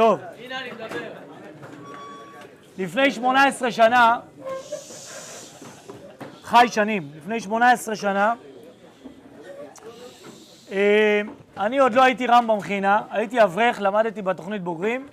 טוב. 0.00 0.20
לפני 2.78 3.10
18 3.10 3.70
שנה, 3.70 4.18
חי 6.42 6.66
שנים, 6.70 7.10
לפני 7.16 7.40
18 7.40 7.96
שנה, 7.96 8.34
אה, 10.72 11.20
אני 11.58 11.78
עוד 11.78 11.94
לא 11.94 12.02
הייתי 12.02 12.26
רמב"ם 12.26 12.60
חינה, 12.60 13.02
הייתי 13.10 13.42
אברך, 13.42 13.80
למדתי 13.80 14.22
בתוכנית 14.22 14.62
בוגרים, 14.62 15.08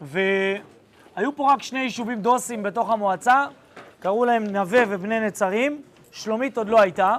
והיו 0.00 1.36
פה 1.36 1.52
רק 1.52 1.62
שני 1.62 1.80
יישובים 1.80 2.22
דוסים 2.22 2.62
בתוך 2.62 2.90
המועצה, 2.90 3.46
קראו 4.00 4.24
להם 4.24 4.44
נווה 4.46 4.82
ובני 4.88 5.20
נצרים, 5.20 5.82
שלומית 6.10 6.56
עוד 6.56 6.68
לא 6.68 6.80
הייתה, 6.80 7.16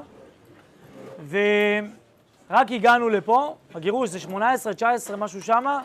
ורק 1.30 2.72
הגענו 2.72 3.10
לפה, 3.10 3.56
הגירוש 3.76 4.10
זה 4.10 4.20
18, 4.20 4.74
19, 4.74 5.18
משהו 5.18 5.42
שמה, 5.42 5.81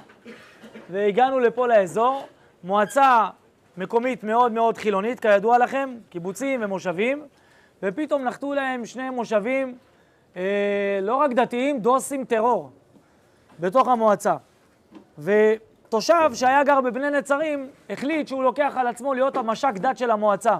והגענו 0.91 1.39
לפה 1.39 1.67
לאזור, 1.67 2.27
מועצה 2.65 3.29
מקומית 3.77 4.25
מאוד 4.25 4.53
מאוד 4.53 4.79
חילונית, 4.79 5.21
כידוע 5.21 5.59
לכם, 5.59 5.95
קיבוצים 6.11 6.61
ומושבים, 6.65 7.27
ופתאום 7.83 8.25
נחתו 8.25 8.55
להם 8.55 8.87
שני 8.87 9.11
מושבים, 9.11 9.79
אה, 10.37 10.99
לא 11.03 11.17
רק 11.17 11.33
דתיים, 11.33 11.81
דוסים 11.81 12.25
טרור, 12.25 12.71
בתוך 13.61 13.89
המועצה. 13.89 14.37
ותושב 15.19 16.31
שהיה 16.35 16.65
גר 16.65 16.81
בבני 16.81 17.11
נצרים, 17.11 17.71
החליט 17.91 18.29
שהוא 18.29 18.43
לוקח 18.43 18.75
על 18.77 18.87
עצמו 18.87 19.15
להיות 19.15 19.37
המש"ק 19.37 19.75
דת 19.75 19.99
של 19.99 20.11
המועצה. 20.11 20.57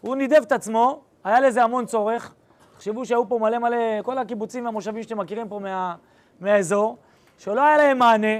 הוא 0.00 0.16
נידב 0.16 0.42
את 0.42 0.52
עצמו, 0.52 1.00
היה 1.24 1.40
לזה 1.40 1.62
המון 1.62 1.86
צורך. 1.86 2.34
תחשבו 2.74 3.04
שהיו 3.04 3.28
פה 3.28 3.38
מלא 3.38 3.58
מלא, 3.58 4.02
כל 4.02 4.18
הקיבוצים 4.18 4.64
והמושבים 4.64 5.02
שאתם 5.02 5.18
מכירים 5.18 5.48
פה 5.48 5.58
מה, 5.58 5.94
מהאזור, 6.40 6.96
שלא 7.38 7.64
היה 7.64 7.76
להם 7.76 7.98
מענה, 7.98 8.36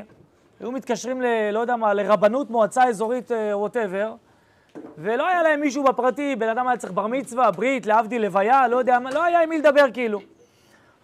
היו 0.61 0.73
מתקשרים 0.73 1.23
ל... 1.23 1.51
לא 1.53 1.59
יודע 1.59 1.77
מה, 1.77 1.95
לרבנות 1.95 2.51
מועצה 2.51 2.85
אזורית 2.85 3.31
ווטאבר, 3.53 4.15
uh, 4.15 4.79
ולא 4.99 5.29
היה 5.29 5.43
להם 5.43 5.61
מישהו 5.61 5.85
בפרטי, 5.85 6.37
בן 6.37 6.49
אדם 6.49 6.69
היה 6.69 6.77
צריך 6.77 6.93
בר 6.93 7.07
מצווה, 7.07 7.51
ברית, 7.51 7.87
להבדיל, 7.87 8.23
לוויה, 8.23 8.69
לא 8.69 8.77
יודע, 8.77 8.99
לא 9.13 9.25
היה 9.25 9.43
עם 9.43 9.49
מי 9.49 9.59
לדבר 9.59 9.85
כאילו. 9.93 10.21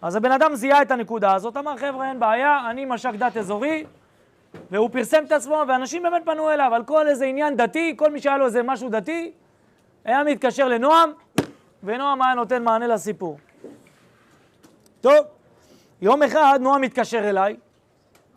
אז 0.01 0.15
הבן 0.15 0.31
אדם 0.31 0.55
זיהה 0.55 0.81
את 0.81 0.91
הנקודה 0.91 1.35
הזאת, 1.35 1.57
אמר, 1.57 1.77
חבר'ה, 1.77 2.09
אין 2.09 2.19
בעיה, 2.19 2.69
אני 2.69 2.85
מש"ק 2.85 3.13
דת 3.17 3.37
אזורי, 3.37 3.83
והוא 4.71 4.89
פרסם 4.89 5.23
את 5.27 5.31
עצמו, 5.31 5.63
ואנשים 5.67 6.03
באמת 6.03 6.25
פנו 6.25 6.49
אליו 6.49 6.71
על 6.75 6.83
כל 6.83 7.07
איזה 7.07 7.25
עניין 7.25 7.55
דתי, 7.55 7.93
כל 7.97 8.11
מי 8.11 8.19
שהיה 8.19 8.37
לו 8.37 8.45
איזה 8.45 8.63
משהו 8.63 8.89
דתי, 8.89 9.31
היה 10.05 10.23
מתקשר 10.23 10.67
לנועם, 10.67 11.11
ונועם 11.83 12.21
היה 12.21 12.33
נותן 12.33 12.63
מענה 12.63 12.87
לסיפור. 12.87 13.37
טוב, 15.01 15.25
יום 16.01 16.23
אחד 16.23 16.59
נועם 16.61 16.81
מתקשר 16.81 17.29
אליי, 17.29 17.55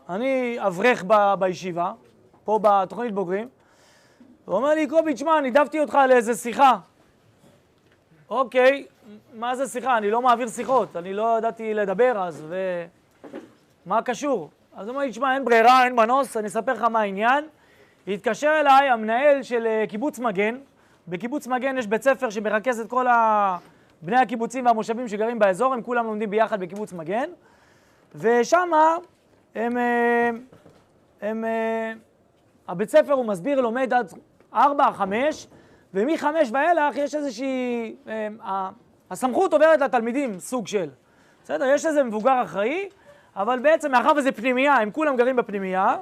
אני 0.08 0.56
אברך 0.66 1.04
ב- 1.06 1.34
בישיבה, 1.38 1.92
פה 2.44 2.58
בתוכנית 2.62 3.14
בוגרים, 3.14 3.48
הוא 4.44 4.56
אומר 4.56 4.74
לי, 4.74 4.86
קובי, 4.86 5.14
תשמע, 5.14 5.40
נידבתי 5.40 5.80
אותך 5.80 5.98
לאיזה 6.08 6.34
שיחה. 6.34 6.78
אוקיי, 8.30 8.86
מה 9.34 9.56
זה 9.56 9.66
שיחה? 9.66 9.98
אני 9.98 10.10
לא 10.10 10.22
מעביר 10.22 10.48
שיחות, 10.48 10.96
אני 10.96 11.14
לא 11.14 11.38
ידעתי 11.38 11.74
לדבר 11.74 12.22
אז, 12.22 12.44
ומה 13.86 14.02
קשור? 14.02 14.50
אז 14.76 14.86
הוא 14.86 14.94
אומר 14.94 15.04
לי, 15.04 15.10
תשמע, 15.10 15.34
אין 15.34 15.44
ברירה, 15.44 15.84
אין 15.84 15.96
מנוס, 15.96 16.36
אני 16.36 16.46
אספר 16.46 16.72
לך 16.72 16.82
מה 16.82 17.00
העניין. 17.00 17.44
התקשר 18.08 18.56
אליי 18.60 18.88
המנהל 18.88 19.42
של 19.42 19.66
אה, 19.66 19.84
קיבוץ 19.88 20.18
מגן, 20.18 20.58
בקיבוץ 21.08 21.46
מגן 21.46 21.78
יש 21.78 21.86
בית 21.86 22.02
ספר 22.02 22.30
שמרכז 22.30 22.80
את 22.80 22.90
כל. 22.90 23.06
בני 24.02 24.16
הקיבוצים 24.16 24.66
והמושבים 24.66 25.08
שגרים 25.08 25.38
באזור, 25.38 25.74
הם 25.74 25.82
כולם 25.82 26.06
לומדים 26.06 26.30
ביחד 26.30 26.60
בקיבוץ 26.60 26.92
מגן, 26.92 27.30
ושמה 28.14 28.96
הם, 29.56 29.78
אה, 29.78 30.30
הם, 31.22 31.44
אה, 31.44 31.92
הבית 32.68 32.90
ספר, 32.90 33.12
הוא 33.12 33.24
מסביר, 33.24 33.60
לומד 33.60 33.94
עד 33.94 34.12
ארבע, 34.54 34.92
חמש, 34.92 35.46
ומחמש 35.94 36.48
ואילך 36.52 36.96
יש 36.96 37.14
איזושהי, 37.14 37.96
אה, 38.08 38.70
הסמכות 39.10 39.52
עוברת 39.52 39.80
לתלמידים, 39.80 40.38
סוג 40.38 40.66
של. 40.66 40.88
בסדר? 41.44 41.64
יש 41.64 41.86
איזה 41.86 42.02
מבוגר 42.04 42.42
אחראי, 42.42 42.88
אבל 43.36 43.58
בעצם 43.58 43.92
מאחר 43.92 44.12
וזה 44.16 44.32
פנימייה, 44.32 44.74
הם 44.74 44.90
כולם 44.90 45.16
גרים 45.16 45.36
בפנימייה, 45.36 45.96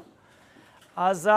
אז 0.96 1.30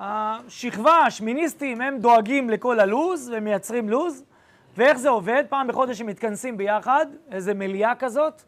השכבה, 0.00 0.98
השמיניסטים, 1.06 1.80
הם 1.80 1.98
דואגים 1.98 2.50
לכל 2.50 2.80
הלו"ז 2.80 3.30
ומייצרים 3.34 3.88
לו"ז. 3.88 4.24
ואיך 4.76 4.98
זה 4.98 5.08
עובד? 5.08 5.44
פעם 5.48 5.68
בחודש 5.68 6.00
הם 6.00 6.06
מתכנסים 6.06 6.56
ביחד, 6.56 7.06
איזה 7.30 7.54
מליאה 7.54 7.94
כזאת, 7.94 8.42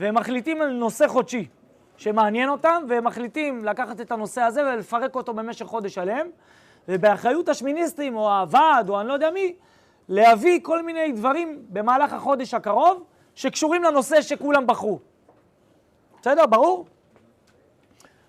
והם 0.00 0.14
מחליטים 0.14 0.62
על 0.62 0.70
נושא 0.70 1.08
חודשי 1.08 1.48
שמעניין 1.96 2.48
אותם, 2.48 2.82
והם 2.88 3.04
מחליטים 3.04 3.64
לקחת 3.64 4.00
את 4.00 4.12
הנושא 4.12 4.40
הזה 4.40 4.62
ולפרק 4.64 5.14
אותו 5.14 5.34
במשך 5.34 5.66
חודש 5.66 5.94
שלם, 5.94 6.26
ובאחריות 6.88 7.48
השמיניסטים, 7.48 8.16
או 8.16 8.38
הוועד, 8.38 8.88
או 8.88 9.00
אני 9.00 9.08
לא 9.08 9.12
יודע 9.12 9.30
מי, 9.30 9.54
להביא 10.08 10.60
כל 10.62 10.82
מיני 10.82 11.12
דברים 11.12 11.62
במהלך 11.68 12.12
החודש 12.12 12.54
הקרוב, 12.54 13.04
שקשורים 13.34 13.82
לנושא 13.82 14.22
שכולם 14.22 14.66
בחרו. 14.66 14.98
בסדר? 16.20 16.46
ברור? 16.46 16.86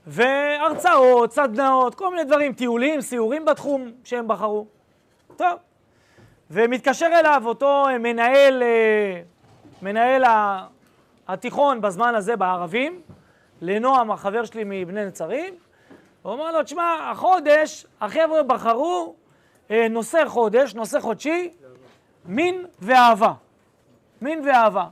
והרצאות, 0.08 1.34
סדנאות, 1.34 1.96
כל 1.96 2.12
מיני 2.12 2.24
דברים, 2.24 2.54
טיולים, 2.54 3.02
סיורים 3.02 3.46
בתחום 3.46 3.92
שהם 4.04 4.28
בחרו. 4.28 4.66
טוב. 5.36 5.58
ומתקשר 6.52 7.10
אליו 7.20 7.42
אותו 7.46 7.86
מנהל, 8.00 8.64
אה, 8.64 9.22
מנהל 9.82 10.24
התיכון 11.32 11.82
בזמן 11.82 12.16
הזה 12.16 12.36
בערבים, 12.36 13.02
לנועם, 13.62 14.12
החבר 14.12 14.46
שלי 14.46 14.64
מבני 14.66 15.06
נצרים, 15.06 15.54
הוא 16.22 16.34
אומר 16.34 16.52
לו, 16.52 16.64
תשמע, 16.64 17.10
החודש, 17.12 17.86
החבר'ה 18.02 18.44
בחרו 18.44 19.16
אה, 19.72 19.88
נושא 19.90 20.24
חודש, 20.28 20.76
נושא 20.76 21.00
חודשי, 21.00 21.52
מין 22.26 22.66
ואהבה. 22.80 23.34
מין 24.22 24.42
ואהבה. 24.46 24.86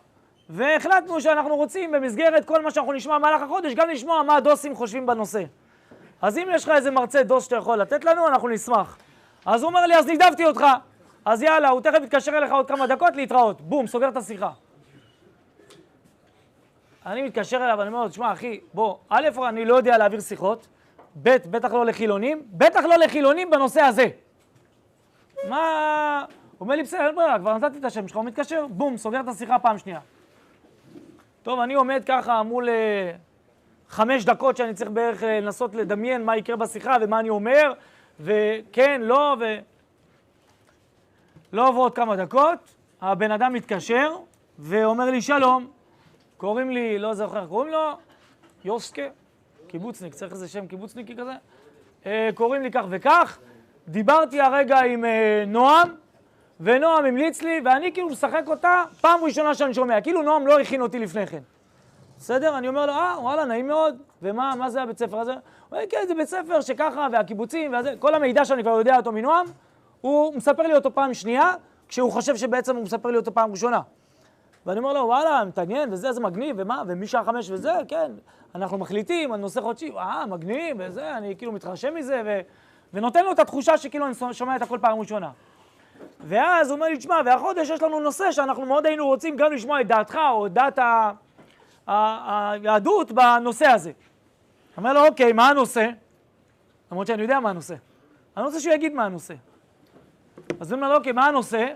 והחלטנו 0.49 1.21
שאנחנו 1.21 1.55
רוצים 1.55 1.91
במסגרת 1.91 2.45
כל 2.45 2.61
מה 2.63 2.71
שאנחנו 2.71 2.93
נשמע 2.93 3.17
במהלך 3.17 3.41
החודש, 3.41 3.73
גם 3.73 3.89
לשמוע 3.89 4.23
מה 4.23 4.35
הדוסים 4.35 4.75
חושבים 4.75 5.05
בנושא. 5.05 5.43
אז 6.21 6.37
אם 6.37 6.47
יש 6.53 6.63
לך 6.63 6.69
איזה 6.69 6.91
מרצה 6.91 7.23
דוס 7.23 7.43
שאתה 7.43 7.55
יכול 7.55 7.77
לתת 7.77 8.05
לנו, 8.05 8.27
אנחנו 8.27 8.47
נשמח. 8.47 8.97
אז 9.45 9.61
הוא 9.61 9.69
אומר 9.69 9.85
לי, 9.85 9.95
אז 9.95 10.07
נידבתי 10.07 10.45
אותך. 10.45 10.65
אז 11.25 11.41
יאללה, 11.41 11.69
הוא 11.69 11.81
תכף 11.81 11.99
יתקשר 12.03 12.37
אליך 12.37 12.51
עוד 12.51 12.67
כמה 12.67 12.87
דקות 12.87 13.15
להתראות. 13.15 13.61
בום, 13.61 13.87
סוגר 13.87 14.09
את 14.09 14.17
השיחה. 14.17 14.49
אני 17.05 17.21
מתקשר 17.21 17.57
אליו, 17.57 17.75
ואני 17.77 17.87
אומר 17.87 18.03
לו, 18.03 18.09
תשמע, 18.09 18.33
אחי, 18.33 18.59
בוא, 18.73 18.97
א', 19.09 19.29
אני 19.49 19.65
לא 19.65 19.75
יודע 19.75 19.97
להעביר 19.97 20.19
שיחות, 20.19 20.67
ב', 21.23 21.29
בטח 21.29 21.73
לא 21.73 21.85
לחילונים, 21.85 22.43
בטח 22.51 22.83
לא 22.83 22.95
לחילונים 22.95 23.49
בנושא 23.49 23.81
הזה. 23.81 24.07
מה... 25.49 26.25
הוא 26.57 26.65
אומר 26.65 26.75
לי, 26.75 26.83
בסדר, 26.83 27.07
אין 27.07 27.15
ברירה, 27.15 27.39
כבר 27.39 27.57
נתתי 27.57 27.77
את 27.77 27.85
השם 27.85 28.07
שלך, 28.07 28.17
הוא 28.17 28.25
מתקשר, 28.25 28.65
בום, 28.69 28.97
סוגר 28.97 29.19
את 29.19 29.27
השיחה 29.27 29.59
פעם 29.59 29.77
שנייה. 29.77 29.99
טוב, 31.43 31.59
אני 31.59 31.73
עומד 31.73 32.03
ככה 32.05 32.43
מול 32.43 32.69
אה, 32.69 33.11
חמש 33.89 34.25
דקות 34.25 34.57
שאני 34.57 34.73
צריך 34.73 34.89
בערך 34.89 35.23
אה, 35.23 35.39
לנסות 35.39 35.75
לדמיין 35.75 36.25
מה 36.25 36.37
יקרה 36.37 36.55
בשיחה 36.55 36.95
ומה 37.01 37.19
אני 37.19 37.29
אומר, 37.29 37.73
וכן, 38.19 39.01
לא, 39.01 39.35
ו... 39.39 39.45
לא 41.53 41.67
עוברות 41.67 41.95
כמה 41.95 42.15
דקות, 42.15 42.75
הבן 43.01 43.31
אדם 43.31 43.53
מתקשר 43.53 44.11
ואומר 44.59 45.05
לי, 45.05 45.21
שלום, 45.21 45.67
קוראים 46.39 46.69
לי, 46.69 46.99
לא 46.99 47.13
זוכר, 47.13 47.47
קוראים 47.47 47.71
לו 47.71 47.97
יוסקה, 48.65 49.01
קיבוצניק, 49.67 50.13
צריך 50.13 50.31
איזה 50.31 50.47
שם 50.47 50.67
קיבוצניקי 50.67 51.15
כזה? 51.15 51.31
אה, 52.05 52.29
קוראים 52.33 52.61
לי 52.61 52.71
כך 52.71 52.85
וכך, 52.89 53.39
דיברתי 53.87 54.41
הרגע 54.41 54.79
עם 54.79 55.05
אה, 55.05 55.43
נועם, 55.47 55.89
ונועם 56.59 57.05
המליץ 57.05 57.41
לי, 57.41 57.61
ואני 57.65 57.93
כאילו 57.93 58.09
משחק 58.09 58.43
אותה 58.47 58.83
פעם 59.01 59.23
ראשונה 59.23 59.55
שאני 59.55 59.73
שומע, 59.73 60.01
כאילו 60.01 60.21
נועם 60.21 60.47
לא 60.47 60.59
הכין 60.59 60.81
אותי 60.81 60.99
לפני 60.99 61.27
כן. 61.27 61.41
בסדר? 62.17 62.57
אני 62.57 62.67
אומר 62.67 62.85
לו, 62.85 62.93
אה, 62.93 63.15
וואלה, 63.19 63.45
נעים 63.45 63.67
מאוד, 63.67 63.97
ומה 64.21 64.53
מה 64.57 64.69
זה 64.69 64.81
הבית 64.81 64.97
ספר 64.97 65.19
הזה? 65.19 65.33
הוא 65.33 65.39
אומר, 65.71 65.83
כן, 65.89 66.03
זה 66.07 66.15
בית 66.15 66.27
ספר 66.27 66.61
שככה, 66.61 67.07
והקיבוצים, 67.11 67.73
וזה, 67.73 67.93
כל 67.99 68.15
המידע 68.15 68.45
שאני 68.45 68.63
כבר 68.63 68.77
יודע 68.77 68.97
אותו 68.97 69.11
מנועם, 69.11 69.45
הוא 70.01 70.35
מספר 70.35 70.63
לי 70.63 70.75
אותו 70.75 70.93
פעם 70.93 71.13
שנייה, 71.13 71.53
כשהוא 71.87 72.11
חושב 72.11 72.35
שבעצם 72.35 72.75
הוא 72.75 72.83
מספר 72.83 73.09
לי 73.09 73.17
אותו 73.17 73.33
פעם 73.33 73.51
ראשונה. 73.51 73.81
ואני 74.65 74.79
אומר 74.79 74.93
לו, 74.93 74.99
וואלה, 74.99 75.45
מתעניין, 75.45 75.93
וזה, 75.93 76.11
זה 76.11 76.21
מגניב, 76.21 76.55
ומה, 76.59 76.83
ומשעה 76.87 77.23
חמש 77.23 77.49
וזה, 77.51 77.73
כן, 77.87 78.11
אנחנו 78.55 78.77
מחליטים 78.77 79.31
על 79.31 79.39
נושא 79.39 79.61
חודשי, 79.61 79.91
אה, 79.97 80.25
מגניב, 80.25 80.77
וזה, 80.79 81.17
אני 81.17 81.35
כאילו 81.37 81.51
מתרשם 81.51 81.95
מזה, 81.95 82.21
ו... 82.25 82.39
ונותן 82.93 83.23
לו 83.25 83.31
את 83.31 83.39
התחושה 83.39 83.77
שכאילו 83.77 84.05
אני 84.05 84.33
שומע 84.33 84.55
את 84.55 84.61
הכל 84.61 84.77
פעם 84.81 84.99
ראשונה. 84.99 85.31
ואז 86.19 86.69
הוא 86.69 86.75
אומר 86.75 86.87
לי, 86.87 86.97
תשמע, 86.97 87.15
והחודש 87.25 87.69
יש 87.69 87.81
לנו 87.81 87.99
נושא 87.99 88.31
שאנחנו 88.31 88.65
מאוד 88.65 88.85
היינו 88.85 89.07
רוצים 89.07 89.35
גם 89.35 89.51
לשמוע 89.53 89.81
את 89.81 89.87
דעתך, 89.87 90.19
או 90.31 90.45
את 90.45 90.53
דעת 90.53 90.79
היהדות 91.87 93.11
בנושא 93.11 93.65
הזה. 93.65 93.91
אומר 94.77 94.93
לו, 94.93 95.07
אוקיי, 95.07 95.33
מה 95.33 95.49
הנושא? 95.49 95.89
למרות 96.91 97.07
שאני 97.07 97.21
יודע 97.21 97.39
מה 97.39 97.49
הנושא. 97.49 97.75
אני 98.37 98.45
רוצה 98.45 98.59
שהוא 98.59 98.73
יגיד 98.73 98.93
מה 98.93 99.05
הנושא. 99.05 99.33
אז 100.59 100.71
הוא 100.71 100.77
אומר 100.77 100.89
לו, 100.89 100.95
אוקיי, 100.95 101.11
מה 101.11 101.25
הנושא? 101.25 101.57
אז 101.57 101.71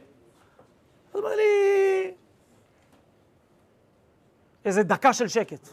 הוא 1.11 1.21
אומר 1.21 1.35
לי, 1.35 2.11
איזה 4.65 4.83
דקה 4.83 5.13
של 5.13 5.27
שקט. 5.27 5.67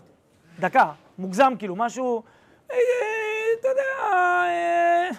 דקה, 0.61 0.93
מוגזם 1.19 1.53
כאילו, 1.59 1.77
משהו... 1.77 2.23
אה, 2.73 2.77
אתה 3.61 3.69
יודע, 3.69 3.83
אה, 4.13 5.11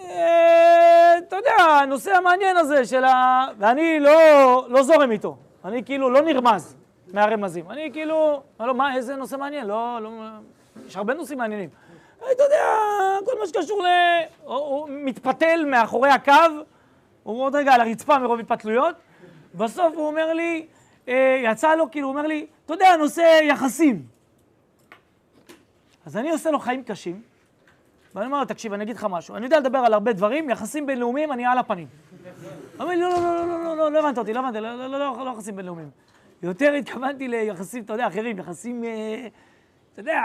אה, 0.00 1.18
אתה 1.18 1.36
יודע, 1.36 1.64
הנושא 1.82 2.16
המעניין 2.16 2.56
הזה 2.56 2.84
של 2.84 3.04
ה... 3.04 3.46
ואני 3.58 4.00
לא, 4.00 4.64
לא 4.68 4.82
זורם 4.82 5.10
איתו. 5.10 5.36
אני 5.64 5.84
כאילו 5.84 6.10
לא 6.10 6.20
נרמז 6.20 6.76
מהרמזים. 7.12 7.70
אני 7.70 7.90
כאילו, 7.92 8.42
לא, 8.60 8.74
מה, 8.74 8.96
איזה 8.96 9.16
נושא 9.16 9.36
מעניין? 9.36 9.66
לא, 9.66 9.98
לא, 10.02 10.10
יש 10.86 10.96
הרבה 10.96 11.14
נושאים 11.14 11.38
מעניינים. 11.38 11.68
אתה 12.18 12.42
יודע, 12.42 12.64
כל 13.24 13.32
מה 13.40 13.46
שקשור 13.46 13.82
ל... 13.82 13.86
הוא, 14.44 14.88
מתפתל 14.90 15.64
מאחורי 15.66 16.10
הקו, 16.10 16.32
הוא 17.22 17.42
עוד 17.42 17.54
רגע 17.54 17.72
על 17.72 17.80
הרצפה 17.80 18.18
מרוב 18.18 18.40
התפתלויות. 18.40 18.94
בסוף 19.54 19.94
הוא 19.96 20.06
אומר 20.06 20.32
לי, 20.32 20.66
יצא 21.44 21.74
לו, 21.74 21.90
כאילו, 21.90 22.06
הוא 22.08 22.16
אומר 22.16 22.26
לי, 22.26 22.46
אתה 22.66 22.74
יודע, 22.74 22.96
נושא 22.96 23.40
יחסים. 23.42 24.02
אז 26.06 26.16
אני 26.16 26.30
עושה 26.30 26.50
לו 26.50 26.58
חיים 26.58 26.84
קשים, 26.84 27.22
ואני 28.14 28.26
אומר 28.26 28.38
לו, 28.38 28.44
תקשיב, 28.44 28.72
אני 28.72 28.84
אגיד 28.84 28.96
לך 28.96 29.06
משהו, 29.10 29.36
אני 29.36 29.44
יודע 29.44 29.60
לדבר 29.60 29.78
על 29.78 29.94
הרבה 29.94 30.12
דברים, 30.12 30.50
יחסים 30.50 30.86
בינלאומיים, 30.86 31.32
אני 31.32 31.46
על 31.46 31.58
הפנים. 31.58 31.86
הוא 32.76 32.82
אומר 32.82 32.94
לי, 32.94 33.00
לא, 33.00 33.08
לא, 33.08 33.20
לא, 33.20 33.46
לא, 33.46 33.64
לא, 33.64 33.76
לא, 33.76 33.92
לא 33.92 33.98
הבנת 33.98 34.18
אותי, 34.18 34.32
לא 34.32 34.40
הבנתי, 34.40 34.60
לא, 34.60 34.74
לא, 34.74 34.98
לא, 34.98 35.24
לא 35.24 35.30
יחסים 35.30 35.56
בינלאומיים. 35.56 35.90
יותר 36.42 36.72
התכוונתי 36.72 37.28
ליחסים, 37.28 37.82
אתה 37.82 37.92
יודע, 37.92 38.06
אחרים, 38.06 38.38
יחסים, 38.38 38.84
אתה 39.92 40.00
יודע, 40.00 40.22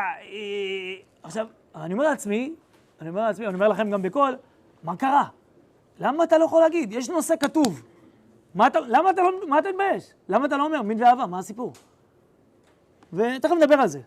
עכשיו, 1.24 1.48
אני 1.76 1.94
אומר 1.94 2.04
לעצמי, 2.04 2.54
אני 3.02 3.10
אומר 3.10 3.22
לעצמי, 3.22 3.48
אני 3.48 3.56
אומר 3.56 3.68
לכם 3.68 3.90
גם 3.90 4.02
בקול, 4.02 4.38
מה 4.84 4.96
קרה? 4.96 5.24
למה 6.00 6.24
אתה 6.24 6.38
לא 6.38 6.46
יכול 6.46 6.62
להגיד? 6.62 6.94
יש 6.94 7.10
נושא 7.10 7.34
כתוב. 7.40 7.84
למה 8.56 8.68
אתה 9.10 9.22
לא, 9.22 9.32
מתבייש? 9.48 10.14
למה 10.30 10.46
אתה 10.46 10.58
לא 10.58 10.66
אומר 10.66 10.82
מין 10.82 11.04
ואהבה? 11.04 11.26
מה 11.26 11.40
הסיפור? 11.40 11.74
ותכף 13.14 13.52
נדבר 13.52 13.76
על 13.76 13.88
זה. 13.88 14.00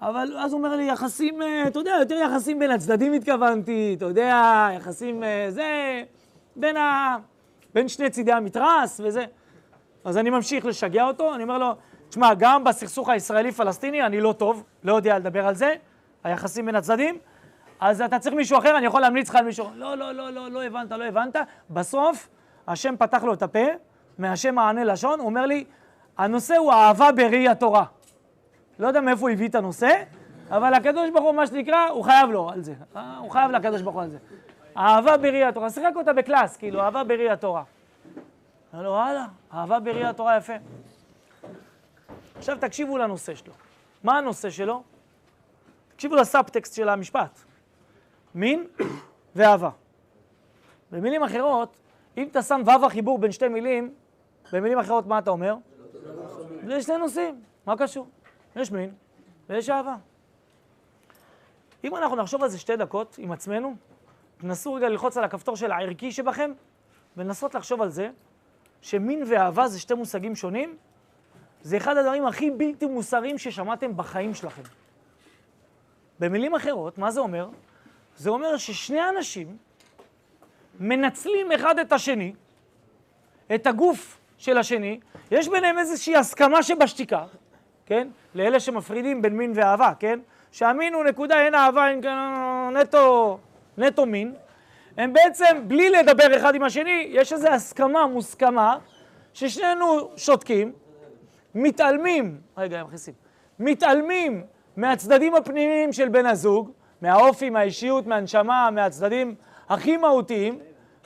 אבל 0.00 0.36
אז 0.38 0.52
הוא 0.52 0.58
אומר 0.58 0.76
לי, 0.76 0.84
יחסים, 0.84 1.42
אתה 1.66 1.78
יודע, 1.78 1.96
יותר 2.00 2.14
יחסים 2.14 2.58
בין 2.58 2.70
הצדדים 2.70 3.12
התכוונתי, 3.12 3.94
אתה 3.96 4.04
יודע, 4.04 4.68
יחסים, 4.76 5.22
זה, 5.48 6.02
בין, 6.56 6.76
ה, 6.76 7.16
בין 7.74 7.88
שני 7.88 8.10
צידי 8.10 8.32
המתרס 8.32 9.00
וזה. 9.04 9.24
אז 10.04 10.18
אני 10.18 10.30
ממשיך 10.30 10.64
לשגע 10.64 11.04
אותו, 11.04 11.34
אני 11.34 11.42
אומר 11.42 11.58
לו, 11.58 11.74
תשמע, 12.08 12.34
גם 12.38 12.64
בסכסוך 12.64 13.08
הישראלי-פלסטיני 13.08 14.02
אני 14.02 14.20
לא 14.20 14.32
טוב, 14.32 14.64
לא 14.84 14.96
יודע 14.96 15.18
לדבר 15.18 15.46
על 15.46 15.54
זה, 15.54 15.74
היחסים 16.24 16.66
בין 16.66 16.74
הצדדים, 16.74 17.18
אז 17.80 18.02
אתה 18.02 18.18
צריך 18.18 18.34
מישהו 18.34 18.58
אחר, 18.58 18.78
אני 18.78 18.86
יכול 18.86 19.00
להמליץ 19.00 19.28
לך 19.28 19.34
על 19.36 19.44
מישהו. 19.44 19.70
לא, 19.74 19.94
לא, 19.94 20.12
לא, 20.12 20.30
לא, 20.30 20.50
לא 20.50 20.64
הבנת, 20.64 20.92
לא 20.92 21.04
הבנת. 21.04 21.36
בסוף, 21.70 22.28
השם 22.68 22.94
פתח 22.98 23.22
לו 23.22 23.34
את 23.34 23.42
הפה, 23.42 23.64
מהשם 24.18 24.54
מענה 24.54 24.84
לשון, 24.84 25.20
הוא 25.20 25.26
אומר 25.26 25.46
לי, 25.46 25.64
הנושא 26.18 26.56
הוא 26.56 26.72
אהבה 26.72 27.12
בראי 27.12 27.48
התורה. 27.48 27.84
לא 28.78 28.86
יודע 28.86 29.00
מאיפה 29.00 29.20
הוא 29.20 29.30
הביא 29.30 29.48
את 29.48 29.54
הנושא, 29.54 30.02
אבל 30.50 30.74
הקדוש 30.74 31.10
ברוך 31.10 31.24
הוא, 31.24 31.34
מה 31.34 31.46
שנקרא, 31.46 31.88
הוא 31.88 32.04
חייב 32.04 32.30
לו 32.30 32.50
על 32.50 32.62
זה. 32.62 32.74
אה, 32.96 33.18
הוא 33.18 33.30
חייב 33.30 33.50
לקדוש 33.50 33.82
ברוך 33.82 33.94
הוא 33.94 34.02
על 34.02 34.10
זה. 34.10 34.18
אהבה 34.76 35.16
בראי 35.16 35.44
התורה. 35.44 35.70
שיחק 35.70 35.92
אותה 35.96 36.12
בקלאס, 36.12 36.56
כאילו, 36.56 36.80
אהבה 36.80 37.04
בראי 37.04 37.30
התורה. 37.30 37.62
אמר 38.74 38.82
לו, 38.82 38.90
וואלה, 38.90 39.26
אהבה 39.54 39.80
בראי 39.80 40.04
התורה 40.04 40.36
יפה. 40.36 40.52
עכשיו 42.36 42.58
תקשיבו 42.60 42.98
לנושא 42.98 43.34
שלו. 43.34 43.52
מה 44.04 44.18
הנושא 44.18 44.50
שלו? 44.50 44.82
תקשיבו 45.94 46.16
לסאבטקסט 46.16 46.74
של 46.74 46.88
המשפט. 46.88 47.40
מין 48.34 48.66
ואהבה. 49.36 49.70
במילים 50.92 51.22
אחרות, 51.22 51.76
אם 52.18 52.28
אתה 52.28 52.42
שם 52.42 52.62
וו 52.64 52.86
החיבור 52.86 53.18
בין 53.18 53.32
שתי 53.32 53.48
מילים, 53.48 53.94
במילים 54.52 54.78
אחרות 54.78 55.06
מה 55.06 55.18
אתה 55.18 55.30
אומר? 55.30 55.54
זה 56.66 56.82
שני 56.82 56.96
נושאים, 56.96 57.40
מה 57.66 57.76
קשור? 57.76 58.06
יש 58.56 58.72
מין 58.72 58.94
ויש 59.48 59.70
אהבה. 59.70 59.96
אם 61.84 61.96
אנחנו 61.96 62.16
נחשוב 62.16 62.42
על 62.42 62.48
זה 62.48 62.58
שתי 62.58 62.76
דקות 62.76 63.16
עם 63.18 63.32
עצמנו, 63.32 63.74
תנסו 64.38 64.74
רגע 64.74 64.88
ללחוץ 64.88 65.16
על 65.16 65.24
הכפתור 65.24 65.56
של 65.56 65.72
הערכי 65.72 66.12
שבכם, 66.12 66.52
ולנסות 67.16 67.54
לחשוב 67.54 67.82
על 67.82 67.88
זה, 67.88 68.10
שמין 68.82 69.22
ואהבה 69.26 69.68
זה 69.68 69.80
שתי 69.80 69.94
מושגים 69.94 70.34
שונים, 70.36 70.76
זה 71.62 71.76
אחד 71.76 71.96
הדברים 71.96 72.26
הכי 72.26 72.50
בלתי 72.50 72.86
מוסריים 72.86 73.38
ששמעתם 73.38 73.96
בחיים 73.96 74.34
שלכם. 74.34 74.62
במילים 76.18 76.54
אחרות, 76.54 76.98
מה 76.98 77.10
זה 77.10 77.20
אומר? 77.20 77.48
זה 78.16 78.30
אומר 78.30 78.56
ששני 78.56 79.08
אנשים 79.08 79.56
מנצלים 80.80 81.52
אחד 81.52 81.78
את 81.78 81.92
השני, 81.92 82.32
את 83.54 83.66
הגוף 83.66 84.18
של 84.38 84.58
השני, 84.58 85.00
יש 85.30 85.48
ביניהם 85.48 85.78
איזושהי 85.78 86.16
הסכמה 86.16 86.62
שבשתיקה, 86.62 87.24
כן? 87.86 88.08
לאלה 88.34 88.60
שמפרידים 88.60 89.22
בין 89.22 89.36
מין 89.36 89.52
ואהבה, 89.54 89.92
כן? 89.98 90.18
שהמין 90.52 90.94
הוא 90.94 91.04
נקודה, 91.04 91.40
אין 91.40 91.54
אהבה, 91.54 91.88
אין 91.88 92.00
נטו, 92.76 93.38
נטו 93.78 94.06
מין. 94.06 94.34
הם 94.96 95.12
בעצם, 95.12 95.62
בלי 95.66 95.90
לדבר 95.90 96.36
אחד 96.36 96.54
עם 96.54 96.62
השני, 96.62 97.06
יש 97.10 97.32
איזו 97.32 97.48
הסכמה, 97.48 98.06
מוסכמה, 98.06 98.78
ששנינו 99.34 100.10
שותקים, 100.16 100.72
מתעלמים, 101.54 102.40
רגע, 102.56 102.80
הם 102.80 102.86
מכניסים, 102.86 103.14
מתעלמים 103.58 104.42
מהצדדים 104.76 105.34
הפנימיים 105.34 105.92
של 105.92 106.08
בן 106.08 106.26
הזוג, 106.26 106.70
מהאופי, 107.02 107.50
מהאישיות, 107.50 108.06
מהנשמה, 108.06 108.70
מהצדדים 108.70 109.34
הכי 109.68 109.96
מהותיים, 109.96 110.58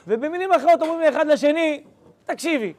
ובמילים 0.07 0.51
אחרות 0.51 0.81
אומרים 0.81 0.99
לאחד 0.99 1.27
לשני, 1.27 1.83
תקשיבי, 2.25 2.73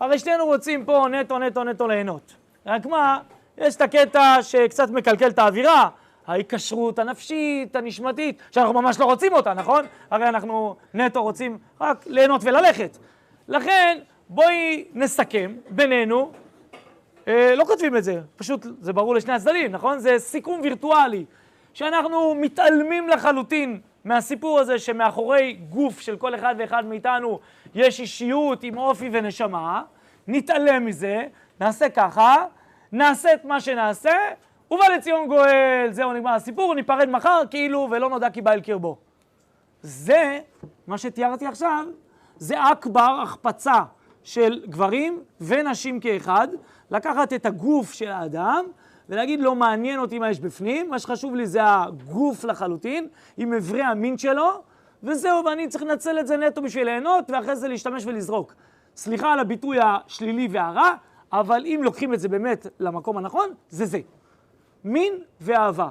הרי 0.00 0.18
שנינו 0.18 0.46
רוצים 0.46 0.84
פה 0.84 1.06
נטו, 1.10 1.38
נטו, 1.38 1.64
נטו 1.64 1.88
ליהנות. 1.88 2.34
רק 2.66 2.86
מה, 2.86 3.18
יש 3.58 3.76
את 3.76 3.80
הקטע 3.80 4.42
שקצת 4.42 4.90
מקלקל 4.90 5.28
את 5.28 5.38
האווירה, 5.38 5.88
ההיקשרות 6.26 6.98
הנפשית, 6.98 7.76
הנשמתית, 7.76 8.42
שאנחנו 8.50 8.74
ממש 8.74 9.00
לא 9.00 9.04
רוצים 9.04 9.32
אותה, 9.32 9.54
נכון? 9.54 9.84
הרי 10.10 10.28
אנחנו 10.28 10.76
נטו 10.94 11.22
רוצים 11.22 11.58
רק 11.80 12.04
ליהנות 12.06 12.40
וללכת. 12.44 12.98
לכן, 13.48 13.98
בואי 14.28 14.84
נסכם 14.94 15.56
בינינו, 15.70 16.32
אה, 17.28 17.54
לא 17.54 17.64
כותבים 17.64 17.96
את 17.96 18.04
זה, 18.04 18.20
פשוט 18.36 18.66
זה 18.80 18.92
ברור 18.92 19.14
לשני 19.14 19.32
הצדדים, 19.32 19.72
נכון? 19.72 19.98
זה 19.98 20.18
סיכום 20.18 20.60
וירטואלי, 20.62 21.24
שאנחנו 21.74 22.34
מתעלמים 22.34 23.08
לחלוטין 23.08 23.80
מהסיפור 24.04 24.58
הזה 24.58 24.78
שמאחורי 24.78 25.52
גוף 25.52 26.00
של 26.00 26.16
כל 26.16 26.34
אחד 26.34 26.54
ואחד 26.58 26.86
מאיתנו 26.86 27.40
יש 27.74 28.00
אישיות 28.00 28.62
עם 28.62 28.78
אופי 28.78 29.10
ונשמה, 29.12 29.82
נתעלם 30.28 30.86
מזה, 30.86 31.26
נעשה 31.60 31.88
ככה, 31.88 32.44
נעשה 32.92 33.34
את 33.34 33.44
מה 33.44 33.60
שנעשה, 33.60 34.16
ובא 34.70 34.84
לציון 34.96 35.28
גואל, 35.28 35.88
זהו 35.90 36.12
נגמר 36.12 36.30
הסיפור, 36.30 36.74
ניפרד 36.74 37.08
מחר 37.08 37.42
כאילו 37.50 37.88
ולא 37.90 38.08
נודע 38.08 38.30
כי 38.30 38.42
בא 38.42 38.52
אל 38.52 38.60
קרבו. 38.60 38.96
זה, 39.82 40.40
מה 40.86 40.98
שתיארתי 40.98 41.46
עכשיו, 41.46 41.84
זה 42.36 42.54
אכבר 42.72 43.20
החפצה 43.22 43.82
של 44.24 44.62
גברים 44.68 45.22
ונשים 45.40 46.00
כאחד, 46.00 46.48
לקחת 46.90 47.32
את 47.32 47.46
הגוף 47.46 47.92
של 47.92 48.08
האדם 48.08 48.64
ולהגיד 49.08 49.40
לא 49.40 49.54
מעניין 49.54 50.00
אותי 50.00 50.18
מה 50.18 50.30
יש 50.30 50.40
בפנים, 50.40 50.90
מה 50.90 50.98
שחשוב 50.98 51.34
לי 51.34 51.46
זה 51.46 51.60
הגוף 51.64 52.44
לחלוטין, 52.44 53.08
עם 53.36 53.52
אברי 53.52 53.82
המין 53.82 54.18
שלו, 54.18 54.62
וזהו, 55.02 55.44
ואני 55.44 55.68
צריך 55.68 55.84
לנצל 55.84 56.18
את 56.18 56.26
זה 56.26 56.36
נטו 56.36 56.62
בשביל 56.62 56.84
ליהנות, 56.84 57.30
ואחרי 57.30 57.56
זה 57.56 57.68
להשתמש 57.68 58.06
ולזרוק. 58.06 58.54
סליחה 58.96 59.32
על 59.32 59.38
הביטוי 59.38 59.78
השלילי 59.82 60.48
והרע, 60.50 60.94
אבל 61.32 61.62
אם 61.66 61.80
לוקחים 61.82 62.14
את 62.14 62.20
זה 62.20 62.28
באמת 62.28 62.66
למקום 62.80 63.16
הנכון, 63.16 63.50
זה 63.70 63.86
זה. 63.86 64.00
מין 64.84 65.12
ואהבה. 65.40 65.88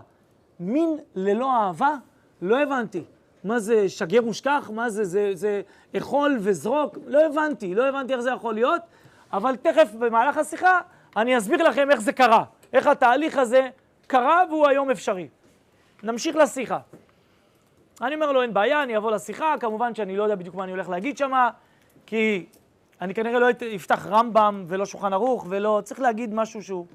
מין 0.60 0.98
ללא 1.16 1.52
אהבה? 1.56 1.96
לא 2.42 2.60
הבנתי. 2.60 3.04
מה 3.44 3.60
זה 3.60 3.90
שגר 3.90 4.28
ושכח? 4.28 4.72
מה 4.74 4.90
זה, 4.90 5.04
זה, 5.04 5.32
זה 5.34 5.62
אכול 5.98 6.38
וזרוק? 6.40 6.98
לא 7.08 7.26
הבנתי, 7.26 7.76
לא 7.76 7.90
הבנתי 7.90 8.14
איך 8.14 8.22
זה 8.22 8.30
יכול 8.32 8.54
להיות, 8.54 8.82
אבל 9.34 9.56
תכף 9.56 9.94
במהלך 10.00 10.38
השיחה 10.38 10.80
אני 11.18 11.38
אסביר 11.38 11.64
לכם 11.64 11.92
איך 11.92 12.02
זה 12.02 12.14
קרה, 12.14 12.44
איך 12.74 12.88
התהליך 12.88 13.38
הזה 13.38 13.70
קרה 14.08 14.44
והוא 14.50 14.68
היום 14.68 14.92
אפשרי. 14.92 15.28
נמשיך 16.04 16.36
לשיחה. 16.36 16.80
אני 18.02 18.16
אומר 18.16 18.32
לו, 18.32 18.42
אין 18.42 18.54
בעיה, 18.54 18.84
אני 18.84 18.98
אבוא 18.98 19.12
לשיחה, 19.12 19.56
כמובן 19.60 19.96
שאני 19.96 20.18
לא 20.18 20.24
יודע 20.24 20.36
בדיוק 20.36 20.56
מה 20.56 20.64
אני 20.64 20.72
הולך 20.72 20.90
להגיד 20.90 21.18
שם, 21.18 21.32
כי 22.06 22.46
אני 23.02 23.14
כנראה 23.14 23.40
לא 23.40 23.48
אפתח 23.76 24.06
רמב"ם 24.06 24.66
ולא 24.68 24.86
שולחן 24.86 25.14
ערוך 25.14 25.46
ולא, 25.50 25.82
צריך 25.84 26.00
להגיד 26.00 26.34
משהו 26.34 26.64
שהוא... 26.64 26.86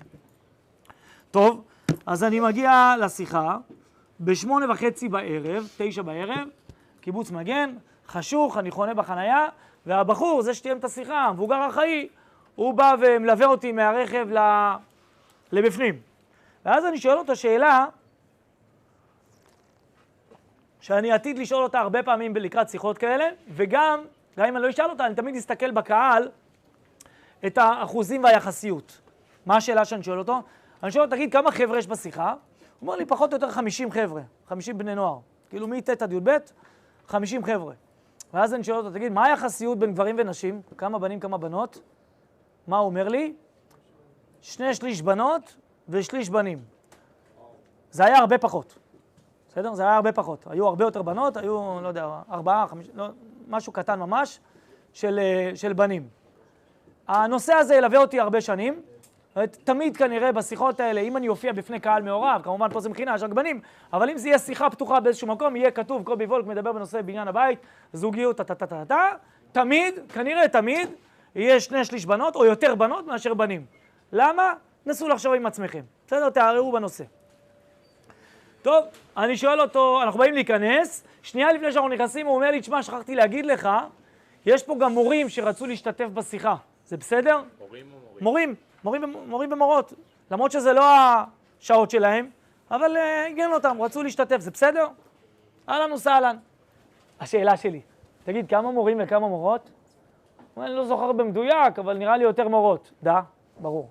טוב, 1.30 1.64
אז 2.06 2.24
אני 2.24 2.40
מגיע 2.40 2.94
לשיחה 3.00 3.56
בשמונה 4.20 4.72
וחצי 4.72 5.08
בערב, 5.08 5.68
תשע 5.76 6.02
בערב, 6.02 6.48
קיבוץ 7.00 7.30
מגן, 7.30 7.74
חשוך, 8.08 8.58
אני 8.58 8.70
חונה 8.70 8.94
בחנייה, 8.94 9.46
והבחור, 9.86 10.42
זה 10.42 10.54
שתיאם 10.54 10.76
את 10.76 10.84
השיחה, 10.84 11.24
המבוגר 11.24 11.56
החאי, 11.56 12.08
הוא 12.54 12.74
בא 12.74 12.94
ומלווה 13.00 13.46
אותי 13.46 13.72
מהרכב 13.72 14.28
לבפנים. 15.52 16.00
ואז 16.64 16.86
אני 16.86 16.98
שואל 16.98 17.18
אותו 17.18 17.36
שאלה 17.36 17.86
שאני 20.80 21.12
עתיד 21.12 21.38
לשאול 21.38 21.62
אותה 21.62 21.80
הרבה 21.80 22.02
פעמים 22.02 22.36
לקראת 22.36 22.68
שיחות 22.68 22.98
כאלה, 22.98 23.24
וגם, 23.48 24.04
גם 24.38 24.46
אם 24.46 24.56
אני 24.56 24.64
לא 24.64 24.70
אשאל 24.70 24.90
אותה, 24.90 25.06
אני 25.06 25.14
תמיד 25.14 25.36
אסתכל 25.36 25.70
בקהל 25.70 26.28
את 27.46 27.58
האחוזים 27.58 28.24
והיחסיות. 28.24 29.00
מה 29.46 29.56
השאלה 29.56 29.84
שאני 29.84 30.02
שואל 30.02 30.18
אותו? 30.18 30.42
אני 30.82 30.90
שואל 30.90 31.04
אותו, 31.04 31.16
תגיד, 31.16 31.32
כמה 31.32 31.50
חבר'ה 31.50 31.78
יש 31.78 31.86
בשיחה? 31.86 32.30
הוא 32.30 32.36
אומר 32.80 32.96
לי, 32.96 33.06
פחות 33.06 33.32
או 33.32 33.36
יותר 33.36 33.50
50 33.50 33.90
חבר'ה, 33.90 34.22
50 34.48 34.78
בני 34.78 34.94
נוער. 34.94 35.18
כאילו 35.50 35.68
מט' 35.68 36.02
עד 36.02 36.12
י"ב, 36.12 36.30
50 37.08 37.44
חבר'ה. 37.44 37.74
ואז 38.34 38.54
אני 38.54 38.64
שואל 38.64 38.76
אותו, 38.78 38.90
תגיד, 38.90 39.12
מה 39.12 39.24
היחסיות 39.24 39.78
בין 39.78 39.92
גברים 39.92 40.16
ונשים? 40.18 40.62
כמה 40.78 40.98
בנים, 40.98 41.20
כמה 41.20 41.38
בנות? 41.38 41.80
מה 42.66 42.78
הוא 42.78 42.86
אומר 42.86 43.08
לי? 43.08 43.34
שני 44.42 44.74
שליש 44.74 45.02
בנות 45.02 45.56
ושליש 45.88 46.30
בנים. 46.30 46.58
זה 47.90 48.04
היה 48.04 48.18
הרבה 48.18 48.38
פחות. 48.38 48.78
בסדר? 49.48 49.74
זה 49.74 49.82
היה 49.82 49.96
הרבה 49.96 50.12
פחות. 50.12 50.46
היו 50.50 50.66
הרבה 50.66 50.84
יותר 50.84 51.02
בנות, 51.02 51.36
היו, 51.36 51.80
לא 51.82 51.88
יודע, 51.88 52.08
ארבעה, 52.30 52.66
חמישה, 52.66 52.90
לא, 52.94 53.08
משהו 53.48 53.72
קטן 53.72 53.98
ממש, 53.98 54.40
של, 54.92 55.18
אה, 55.22 55.56
של 55.56 55.72
בנים. 55.72 56.08
הנושא 57.08 57.52
הזה 57.52 57.74
ילווה 57.74 57.98
אותי 57.98 58.20
הרבה 58.20 58.40
שנים. 58.40 58.82
תמיד 59.64 59.96
כנראה 59.96 60.32
בשיחות 60.32 60.80
האלה, 60.80 61.00
אם 61.00 61.16
אני 61.16 61.28
אופיע 61.28 61.52
בפני 61.52 61.80
קהל 61.80 62.02
מעורב, 62.02 62.40
כמובן 62.44 62.68
פה 62.72 62.80
זה 62.80 62.88
מכינה, 62.88 63.14
יש 63.14 63.22
רק 63.22 63.30
בנים, 63.30 63.60
אבל 63.92 64.10
אם 64.10 64.18
זה 64.18 64.28
יהיה 64.28 64.38
שיחה 64.38 64.70
פתוחה 64.70 65.00
באיזשהו 65.00 65.28
מקום, 65.28 65.56
יהיה 65.56 65.70
כתוב, 65.70 66.02
קובי 66.04 66.24
וולק 66.24 66.46
מדבר 66.46 66.72
בנושא 66.72 67.02
בניין 67.02 67.28
הבית, 67.28 67.58
זוגיות, 67.92 68.36
טה-טה-טה-טה, 68.36 69.08
תמיד, 69.52 69.94
כנראה 70.08 70.48
תמיד, 70.48 70.88
יהיה 71.34 71.60
שני 71.60 71.84
שליש 71.84 72.06
בנות 72.06 72.36
או 72.36 72.44
יותר 72.44 72.74
בנות 72.74 73.06
מאשר 73.06 73.34
בנים. 73.34 73.66
למה? 74.12 74.52
נסו 74.86 75.08
לחשוב 75.08 75.34
עם 75.34 75.46
עצמכם. 75.46 75.82
בסדר? 76.06 76.30
תערערו 76.30 76.72
בנושא. 76.72 77.04
טוב, 78.62 78.84
אני 79.16 79.36
שואל 79.36 79.60
אותו, 79.60 80.02
אנחנו 80.02 80.18
באים 80.18 80.34
להיכנס, 80.34 81.04
שנייה 81.22 81.52
לפני 81.52 81.72
שאנחנו 81.72 81.88
נכנסים, 81.88 82.26
הוא 82.26 82.34
אומר 82.34 82.50
לי, 82.50 82.60
תשמע, 82.60 82.82
שכחתי 82.82 83.14
להגיד 83.14 83.46
לך, 83.46 83.68
יש 84.46 84.62
פה 84.62 84.74
גם 84.80 84.92
מורים 84.92 85.28
שרצו 85.28 85.66
להשתתף 85.66 86.06
בשיחה. 86.14 86.56
זה 86.86 86.96
בסדר? 86.96 87.40
מורים 87.58 87.86
או 87.92 87.98
מורים? 88.20 88.54
מורים, 88.84 89.02
מורים, 89.02 89.28
מורים 89.28 89.52
ומורות. 89.52 89.92
למרות 90.30 90.52
שזה 90.52 90.72
לא 90.72 90.84
השעות 91.60 91.90
שלהם, 91.90 92.30
אבל 92.70 92.96
עניין 93.28 93.50
uh, 93.50 93.54
אותם, 93.54 93.82
רצו 93.82 94.02
להשתתף, 94.02 94.38
זה 94.38 94.50
בסדר? 94.50 94.88
אהלן 95.68 95.92
וסהלן. 95.92 96.36
השאלה 97.20 97.56
שלי, 97.56 97.80
תגיד, 98.24 98.48
כמה 98.48 98.70
מורים 98.70 99.00
וכמה 99.00 99.28
מורות? 99.28 99.70
אני 100.56 100.74
לא 100.74 100.84
זוכר 100.84 101.12
במדויק, 101.12 101.78
אבל 101.78 101.96
נראה 101.96 102.16
לי 102.16 102.24
יותר 102.24 102.48
מורות. 102.48 102.90
דה, 103.02 103.20
ברור. 103.60 103.88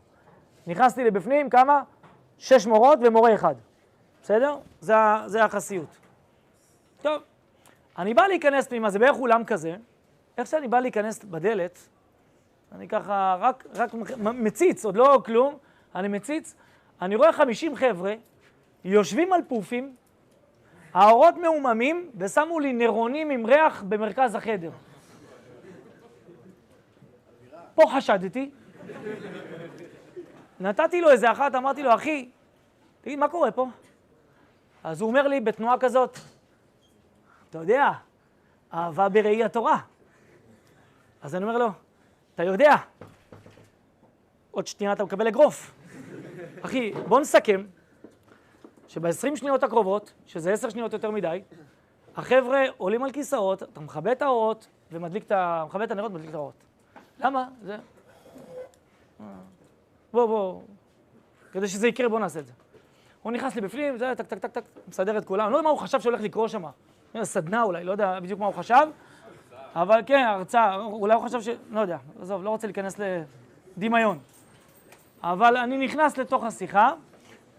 נכנסתי 0.68 1.04
לבפנים, 1.04 1.50
כמה? 1.50 1.84
שש 2.38 2.68
מורות 2.68 3.00
ומורה 3.02 3.36
אחד. 3.36 3.56
בסדר? 4.24 4.58
זה, 4.80 4.94
זה 5.26 5.42
היחסיות. 5.42 5.98
טוב, 7.02 7.22
אני 7.98 8.14
בא 8.14 8.28
להיכנס 8.28 8.68
פנימה, 8.68 8.90
זה 8.90 9.00
בערך 9.00 9.18
אולם 9.18 9.44
כזה. 9.44 9.76
איך 10.38 10.48
שאני 10.48 10.68
בא 10.68 10.80
להיכנס 10.80 11.24
בדלת, 11.24 11.80
אני 12.72 12.88
ככה 12.88 13.38
רק, 13.40 13.66
רק 13.74 13.94
מציץ, 14.18 14.86
עוד 14.86 14.96
לא 14.96 15.22
כלום, 15.26 15.58
אני 15.96 16.08
מציץ, 16.08 16.56
אני 17.02 17.16
רואה 17.16 17.34
50 17.34 17.76
חבר'ה 17.76 18.14
יושבים 18.86 19.34
על 19.34 19.42
פופים, 19.48 19.96
האורות 20.94 21.38
מעוממים, 21.38 22.10
ושמו 22.18 22.60
לי 22.60 22.74
נרונים 22.74 23.30
עם 23.30 23.46
ריח 23.46 23.84
במרכז 23.90 24.36
החדר. 24.36 24.72
פה 27.76 27.84
חשדתי, 27.96 28.52
נתתי 30.62 31.02
לו 31.02 31.10
איזה 31.10 31.32
אחת, 31.32 31.56
אמרתי 31.56 31.84
לו, 31.84 31.96
אחי, 31.96 32.30
תגיד, 33.02 33.20
מה 33.20 33.28
קורה 33.28 33.52
פה? 33.52 33.68
אז 34.84 35.02
הוא 35.02 35.10
אומר 35.10 35.28
לי 35.28 35.40
בתנועה 35.40 35.78
כזאת, 35.78 36.18
אתה 37.50 37.58
יודע, 37.58 37.92
אהבה 38.74 39.10
בראי 39.10 39.44
התורה. 39.44 39.80
אז 41.22 41.36
אני 41.36 41.44
אומר 41.44 41.58
לו, 41.58 41.68
אתה 42.36 42.44
יודע, 42.44 42.76
עוד 44.52 44.68
שנייה 44.68 44.94
אתה 44.94 45.04
מקבל 45.04 45.28
אגרוף. 45.28 45.72
אחי, 46.62 46.92
בוא 46.92 47.20
נסכם 47.20 47.66
שב-20 48.88 49.36
שניות 49.36 49.64
הקרובות, 49.64 50.14
שזה 50.26 50.54
10 50.54 50.70
שניות 50.70 50.94
יותר 50.94 51.12
מדי, 51.12 51.42
החבר'ה 52.16 52.64
עולים 52.78 53.04
על 53.04 53.12
כיסאות, 53.12 53.64
אתה 53.64 53.80
מכבה 53.80 54.12
את 54.12 54.22
האורות 54.22 54.68
ומדליק 54.92 55.24
את 55.24 55.32
ה... 55.32 55.64
מכבה 55.68 55.84
את 55.84 55.92
הנרות 55.92 56.12
ומדליק 56.12 56.30
את 56.30 56.36
האורות. 56.36 56.64
למה? 57.20 57.48
זה... 57.62 57.78
בוא, 60.14 60.26
בוא, 60.26 60.62
כדי 61.52 61.68
שזה 61.68 61.88
יקרה, 61.88 62.10
בוא 62.10 62.20
נעשה 62.20 62.40
את 62.40 62.46
זה. 62.46 62.54
הוא 63.22 63.32
נכנס 63.32 63.56
לי 63.56 63.62
בפנים, 63.62 63.98
זה 63.98 64.14
טק, 64.18 64.26
טק, 64.26 64.38
טק, 64.38 64.52
טק, 64.52 64.64
מסדר 64.88 65.18
את 65.18 65.26
כולם. 65.26 65.52
לא 65.52 65.58
יודע 65.58 65.64
מה 65.64 65.70
הוא 65.70 65.80
חשב 65.80 66.00
שהולך 66.00 66.22
לקרות 66.22 66.50
שם. 66.50 66.64
סדנה 67.24 67.64
אולי, 67.64 67.84
לא 67.84 67.92
יודע 67.92 68.20
בדיוק 68.20 68.40
מה 68.40 68.46
הוא 68.46 68.54
חשב. 68.54 68.88
אבל 69.76 70.02
כן, 70.06 70.24
הרצאה, 70.28 70.76
אולי 70.76 71.14
הוא 71.14 71.24
חשב 71.24 71.42
ש... 71.42 71.50
לא 71.70 71.80
יודע, 71.80 71.98
עזוב, 72.22 72.44
לא 72.44 72.50
רוצה 72.50 72.68
להיכנס 72.68 73.00
לדמיון. 73.78 74.20
אבל 75.24 75.58
אני 75.58 75.78
נכנס 75.78 76.18
לתוך 76.18 76.44
השיחה, 76.44 76.92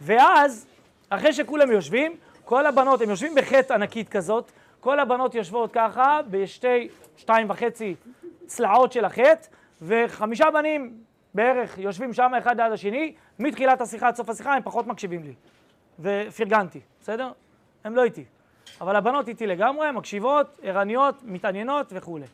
ואז, 0.00 0.66
אחרי 1.10 1.32
שכולם 1.32 1.70
יושבים, 1.70 2.16
כל 2.44 2.66
הבנות, 2.66 3.00
הם 3.00 3.10
יושבים 3.10 3.34
בחטא 3.34 3.72
ענקית 3.72 4.08
כזאת, 4.08 4.52
כל 4.80 5.00
הבנות 5.00 5.34
יושבות 5.34 5.72
ככה, 5.72 6.20
בשתי, 6.30 6.88
שתיים 7.16 7.50
וחצי 7.50 7.94
צלעות 8.46 8.92
של 8.92 9.04
החטא, 9.04 9.48
וחמישה 9.82 10.50
בנים 10.50 10.94
בערך 11.34 11.78
יושבים 11.78 12.12
שם 12.12 12.32
אחד 12.38 12.60
ליד 12.60 12.72
השני, 12.72 13.14
מתחילת 13.38 13.80
השיחה 13.80 14.08
עד 14.08 14.16
סוף 14.16 14.28
השיחה 14.28 14.54
הם 14.54 14.62
פחות 14.62 14.86
מקשיבים 14.86 15.22
לי. 15.22 15.34
ופרגנתי, 16.00 16.80
בסדר? 17.00 17.32
הם 17.84 17.96
לא 17.96 18.04
איתי. 18.04 18.24
אבל 18.80 18.96
הבנות 18.96 19.28
איתי 19.28 19.46
לגמרי, 19.46 19.90
מקשיבות, 19.90 20.60
ערניות, 20.62 21.22
מתעניינות 21.22 21.92
וכולי. 21.96 22.26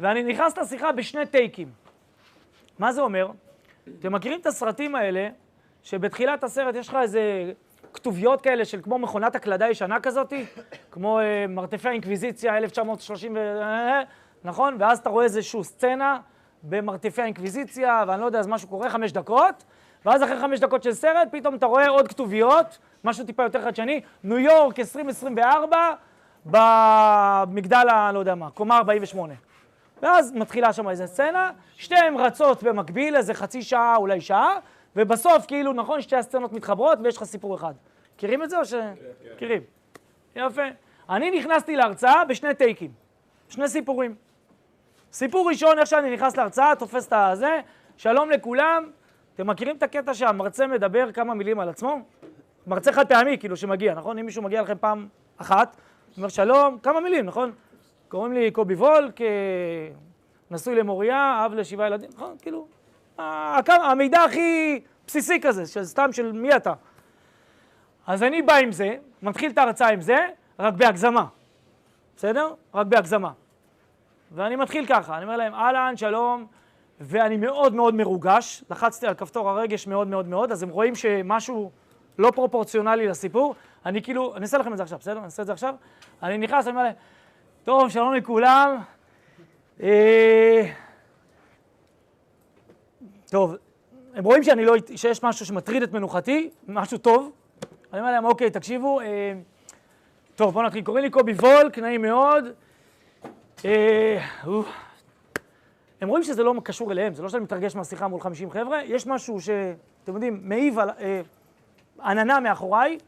ואני 0.00 0.22
נכנס 0.22 0.58
לשיחה 0.58 0.92
בשני 0.92 1.26
טייקים. 1.26 1.68
מה 2.78 2.92
זה 2.92 3.00
אומר? 3.00 3.30
אתם 3.98 4.12
מכירים 4.12 4.40
את 4.40 4.46
הסרטים 4.46 4.94
האלה, 4.94 5.28
שבתחילת 5.82 6.44
הסרט 6.44 6.74
יש 6.74 6.88
לך 6.88 6.98
איזה 7.02 7.52
כתוביות 7.92 8.40
כאלה 8.40 8.64
של 8.64 8.82
כמו 8.82 8.98
מכונת 8.98 9.36
הקלדה 9.36 9.68
ישנה 9.68 10.00
כזאתי, 10.00 10.44
כמו 10.90 11.20
אה, 11.20 11.46
מרתפי 11.48 11.88
האינקוויזיציה 11.88 12.56
1930, 12.56 13.36
ו... 13.36 13.60
נכון? 14.44 14.76
ואז 14.78 14.98
אתה 14.98 15.10
רואה 15.10 15.24
איזושהי 15.24 15.64
סצנה 15.64 16.20
במרתפי 16.62 17.22
האינקוויזיציה, 17.22 18.04
ואני 18.08 18.20
לא 18.20 18.26
יודע, 18.26 18.38
אז 18.38 18.46
משהו 18.46 18.68
קורה, 18.68 18.90
חמש 18.90 19.12
דקות, 19.12 19.64
ואז 20.04 20.22
אחרי 20.22 20.40
חמש 20.40 20.60
דקות 20.60 20.82
של 20.82 20.92
סרט, 20.92 21.28
פתאום 21.30 21.54
אתה 21.54 21.66
רואה 21.66 21.88
עוד 21.88 22.08
כתוביות, 22.08 22.78
משהו 23.04 23.24
טיפה 23.26 23.42
יותר 23.42 23.62
חדשני, 23.64 24.00
ניו 24.24 24.38
יורק 24.38 24.78
2024, 24.78 25.76
במגדל 26.44 27.88
ה... 27.88 28.12
לא 28.12 28.18
יודע 28.18 28.34
מה, 28.34 28.50
קומה 28.50 28.76
48. 28.76 29.34
ואז 30.02 30.32
מתחילה 30.32 30.72
שם 30.72 30.88
איזה 30.88 31.06
סצנה, 31.06 31.50
שתיהן 31.76 32.16
רצות 32.16 32.62
במקביל, 32.62 33.16
איזה 33.16 33.34
חצי 33.34 33.62
שעה, 33.62 33.96
אולי 33.96 34.20
שעה, 34.20 34.58
ובסוף, 34.96 35.46
כאילו, 35.46 35.72
נכון, 35.72 36.00
שתי 36.00 36.16
הסצנות 36.16 36.52
מתחברות 36.52 36.98
ויש 37.02 37.16
לך 37.16 37.24
סיפור 37.24 37.54
אחד. 37.54 37.74
מכירים 38.14 38.42
את 38.42 38.50
זה 38.50 38.58
או 38.58 38.64
ש... 38.64 38.74
מכירים. 39.34 39.62
יפה. 40.36 40.62
אני 41.10 41.30
נכנסתי 41.30 41.76
להרצאה 41.76 42.24
בשני 42.24 42.54
טייקים, 42.54 42.90
שני 43.48 43.68
סיפורים. 43.68 44.14
סיפור 45.12 45.48
ראשון, 45.48 45.78
איך 45.78 45.86
שאני 45.86 46.14
נכנס 46.14 46.36
להרצאה, 46.36 46.74
תופס 46.76 47.06
את 47.06 47.12
הזה, 47.12 47.60
שלום 47.96 48.30
לכולם, 48.30 48.90
אתם 49.34 49.46
מכירים 49.46 49.76
את 49.76 49.82
הקטע 49.82 50.14
שהמרצה 50.14 50.66
מדבר 50.66 51.12
כמה 51.12 51.34
מילים 51.34 51.60
על 51.60 51.68
עצמו? 51.68 52.00
מרצה 52.66 52.92
חד 52.92 53.08
פעמי, 53.08 53.38
כאילו, 53.38 53.56
שמגיע, 53.56 53.94
נכון? 53.94 54.18
אם 54.18 54.26
מישהו 54.26 54.42
מגיע 54.42 54.62
לכם 54.62 54.74
פעם 54.80 55.08
אחת, 55.36 55.76
אומר 56.16 56.28
שלום, 56.28 56.78
כמה 56.82 57.00
מילים, 57.00 57.26
נכון? 57.26 57.52
קוראים 58.08 58.32
לי 58.32 58.50
קובי 58.50 58.74
וולק, 58.74 59.20
נשוי 60.50 60.74
למוריה, 60.74 61.42
אב 61.46 61.54
לשבעה 61.54 61.86
ילדים, 61.86 62.10
נכון? 62.14 62.36
כאילו, 62.42 62.66
המידע 63.66 64.24
הכי 64.24 64.80
בסיסי 65.06 65.40
כזה, 65.40 65.66
של 65.66 65.84
סתם 65.84 66.12
של 66.12 66.32
מי 66.32 66.56
אתה. 66.56 66.72
אז 68.06 68.22
אני 68.22 68.42
בא 68.42 68.54
עם 68.54 68.72
זה, 68.72 68.96
מתחיל 69.22 69.50
את 69.50 69.58
ההרצאה 69.58 69.88
עם 69.88 70.00
זה, 70.00 70.28
רק 70.58 70.74
בהגזמה. 70.74 71.24
בסדר? 72.16 72.54
רק 72.74 72.86
בהגזמה. 72.86 73.30
ואני 74.32 74.56
מתחיל 74.56 74.86
ככה, 74.86 75.16
אני 75.16 75.24
אומר 75.24 75.36
להם, 75.36 75.54
אהלן, 75.54 75.96
שלום, 75.96 76.46
ואני 77.00 77.36
מאוד 77.36 77.74
מאוד 77.74 77.94
מרוגש, 77.94 78.64
לחצתי 78.70 79.06
על 79.06 79.14
כפתור 79.14 79.50
הרגש 79.50 79.86
מאוד 79.86 80.08
מאוד 80.08 80.28
מאוד, 80.28 80.52
אז 80.52 80.62
הם 80.62 80.68
רואים 80.68 80.94
שמשהו 80.94 81.70
לא 82.18 82.30
פרופורציונלי 82.34 83.06
לסיפור, 83.06 83.54
אני 83.86 84.02
כאילו, 84.02 84.36
אני 84.36 84.42
אעשה 84.42 84.58
לכם 84.58 84.72
את 84.72 84.76
זה 84.76 84.82
עכשיו, 84.82 84.98
בסדר? 84.98 85.16
אני 85.16 85.24
אעשה 85.24 85.42
את 85.42 85.46
זה 85.46 85.52
עכשיו. 85.52 85.74
אני 86.22 86.38
נכנס, 86.38 86.66
אני 86.66 86.70
אומר 86.70 86.82
להם, 86.82 86.94
טוב, 87.64 87.88
שלום 87.88 88.14
לכולם. 88.14 88.78
אה... 89.82 90.72
טוב, 93.30 93.54
הם 94.14 94.24
רואים 94.24 94.42
שאני 94.42 94.64
לא, 94.64 94.74
שיש 94.96 95.24
משהו 95.24 95.46
שמטריד 95.46 95.82
את 95.82 95.92
מנוחתי, 95.92 96.50
משהו 96.68 96.98
טוב. 96.98 97.32
אני 97.92 98.00
אומר 98.00 98.12
להם, 98.12 98.24
אוקיי, 98.24 98.50
תקשיבו, 98.50 99.00
אה... 99.00 99.32
טוב, 100.36 100.52
בואו 100.54 100.66
נתחיל. 100.66 100.84
קוראים 100.84 101.04
לי 101.04 101.10
קובי 101.10 101.32
וולק, 101.32 101.78
נעים 101.78 102.02
מאוד. 102.02 102.44
אה... 103.64 104.18
הם 106.00 106.08
רואים 106.08 106.24
שזה 106.24 106.42
לא 106.42 106.54
קשור 106.64 106.92
אליהם, 106.92 107.14
זה 107.14 107.22
לא 107.22 107.28
שאני 107.28 107.42
מתרגש 107.42 107.76
מהשיחה 107.76 108.08
מול 108.08 108.20
50 108.20 108.50
חבר'ה, 108.50 108.82
יש 108.84 109.06
משהו 109.06 109.40
שאתם 109.40 110.14
יודעים, 110.14 110.40
מעיב 110.42 110.78
על 110.78 110.90
אה, 110.90 111.20
עננה 112.04 112.40
מאחוריי, 112.40 112.98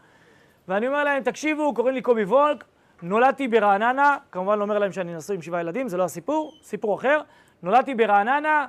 ואני 0.68 0.86
אומר 0.88 1.04
להם, 1.04 1.22
תקשיבו, 1.22 1.74
קוראים 1.74 1.94
לי 1.94 2.02
קובי 2.02 2.24
וולק, 2.24 2.64
נולדתי 3.02 3.48
ברעננה, 3.48 4.16
כמובן 4.32 4.58
לא 4.58 4.62
אומר 4.62 4.78
להם 4.78 4.92
שאני 4.92 5.14
נשוי 5.14 5.36
עם 5.36 5.42
שבעה 5.42 5.60
ילדים, 5.60 5.88
זה 5.88 5.96
לא 5.96 6.04
הסיפור, 6.04 6.52
סיפור 6.62 6.94
אחר, 6.94 7.20
נולדתי 7.62 7.94
ברעננה, 7.94 8.66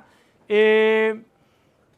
אה, 0.50 1.10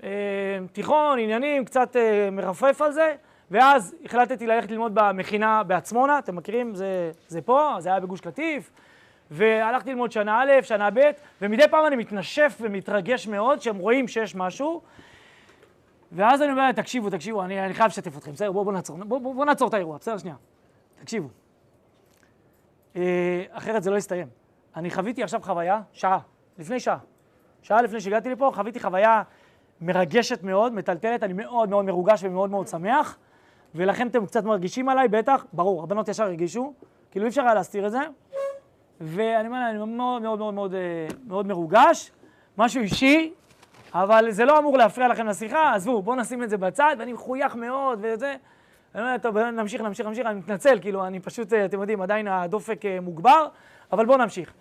אה, 0.02 0.58
תיכון, 0.72 1.18
עניינים, 1.18 1.64
קצת 1.64 1.96
אה, 1.96 2.28
מרפרף 2.32 2.82
על 2.82 2.92
זה, 2.92 3.14
ואז 3.50 3.94
החלטתי 4.04 4.46
ללכת 4.46 4.70
ללמוד 4.70 4.92
במכינה 4.94 5.62
בעצמונה, 5.62 6.18
אתם 6.18 6.36
מכירים? 6.36 6.74
זה, 6.74 7.10
זה 7.28 7.42
פה, 7.42 7.76
זה 7.78 7.88
היה 7.88 8.00
בגוש 8.00 8.20
קטיף. 8.20 8.70
והלכתי 9.30 9.90
ללמוד 9.90 10.12
שנה 10.12 10.42
א', 10.42 10.62
שנה 10.62 10.90
ב', 10.90 11.10
ומדי 11.42 11.68
פעם 11.70 11.86
אני 11.86 11.96
מתנשף 11.96 12.58
ומתרגש 12.60 13.26
מאוד, 13.26 13.62
שהם 13.62 13.76
רואים 13.76 14.08
שיש 14.08 14.34
משהו. 14.34 14.82
ואז 16.12 16.42
אני 16.42 16.50
אומר 16.50 16.62
להם, 16.62 16.72
תקשיבו, 16.72 17.10
תקשיבו, 17.10 17.42
אני, 17.42 17.64
אני 17.64 17.74
חייב 17.74 17.88
לשתף 17.88 18.18
אתכם, 18.18 18.32
בסדר? 18.32 18.52
בואו 18.52 18.64
בוא 18.64 18.72
נעצור, 18.72 18.96
בואו 18.96 19.20
בוא, 19.20 19.34
בוא 19.34 19.44
נעצור 19.44 19.68
את 19.68 19.74
האירוע, 19.74 19.98
בסדר? 19.98 20.18
שנייה. 20.18 20.36
תקשיבו. 21.00 21.28
אה, 22.96 23.42
אחרת 23.50 23.82
זה 23.82 23.90
לא 23.90 23.96
יסתיים. 23.96 24.28
אני 24.76 24.90
חוויתי 24.90 25.22
עכשיו 25.22 25.40
חוויה, 25.42 25.80
שעה, 25.92 26.18
לפני 26.58 26.80
שעה. 26.80 26.98
שעה 27.62 27.82
לפני 27.82 28.00
שהגעתי 28.00 28.30
לפה, 28.30 28.50
חוויתי 28.54 28.80
חוויה 28.80 29.22
מרגשת 29.80 30.42
מאוד, 30.42 30.72
מטלטלת, 30.72 31.22
אני 31.22 31.32
מאוד 31.32 31.68
מאוד 31.68 31.84
מרוגש 31.84 32.24
ומאוד 32.24 32.50
מאוד 32.50 32.68
שמח, 32.68 33.18
ולכן 33.74 34.06
אתם 34.06 34.26
קצת 34.26 34.44
מרגישים 34.44 34.88
עליי, 34.88 35.08
בטח, 35.08 35.46
ברור, 35.52 35.82
הבנות 35.82 36.08
ישר 36.08 36.24
הרגישו, 36.24 36.72
כאילו 37.10 37.24
אי 37.24 37.28
אפשר 37.28 37.42
היה 37.42 37.54
להסתיר 37.54 37.86
את 37.86 37.92
זה, 37.92 38.00
ואני 39.00 39.48
אומר, 39.48 39.70
אני 39.70 39.78
מאוד 39.78 40.22
מאוד 40.22 40.38
מאוד 40.38 40.54
מאוד, 40.54 40.74
אה, 40.74 41.06
מאוד 41.26 41.46
מרוגש, 41.46 42.10
משהו 42.58 42.82
אישי, 42.82 43.32
אבל 43.94 44.30
זה 44.30 44.44
לא 44.44 44.58
אמור 44.58 44.78
להפריע 44.78 45.08
לכם 45.08 45.26
לשיחה, 45.26 45.74
עזבו, 45.74 46.02
בואו 46.02 46.16
נשים 46.16 46.42
את 46.42 46.50
זה 46.50 46.56
בצד, 46.56 46.96
ואני 46.98 47.12
מחוייך 47.12 47.54
מאוד 47.54 47.98
וזה. 48.02 48.36
אני 48.94 49.02
אומר, 49.02 49.18
טוב, 49.18 49.38
נמשיך, 49.38 49.80
נמשיך, 49.80 50.06
נמשיך, 50.06 50.26
אני 50.26 50.38
מתנצל, 50.38 50.78
כאילו, 50.80 51.06
אני 51.06 51.20
פשוט, 51.20 51.52
אה, 51.52 51.64
אתם 51.64 51.80
יודעים, 51.80 52.00
עדיין 52.00 52.28
הדופק 52.28 52.86
אה, 52.86 52.98
מוגבר, 53.00 53.48
אבל 53.92 54.06
בואו 54.06 54.18
נמשיך. 54.18 54.52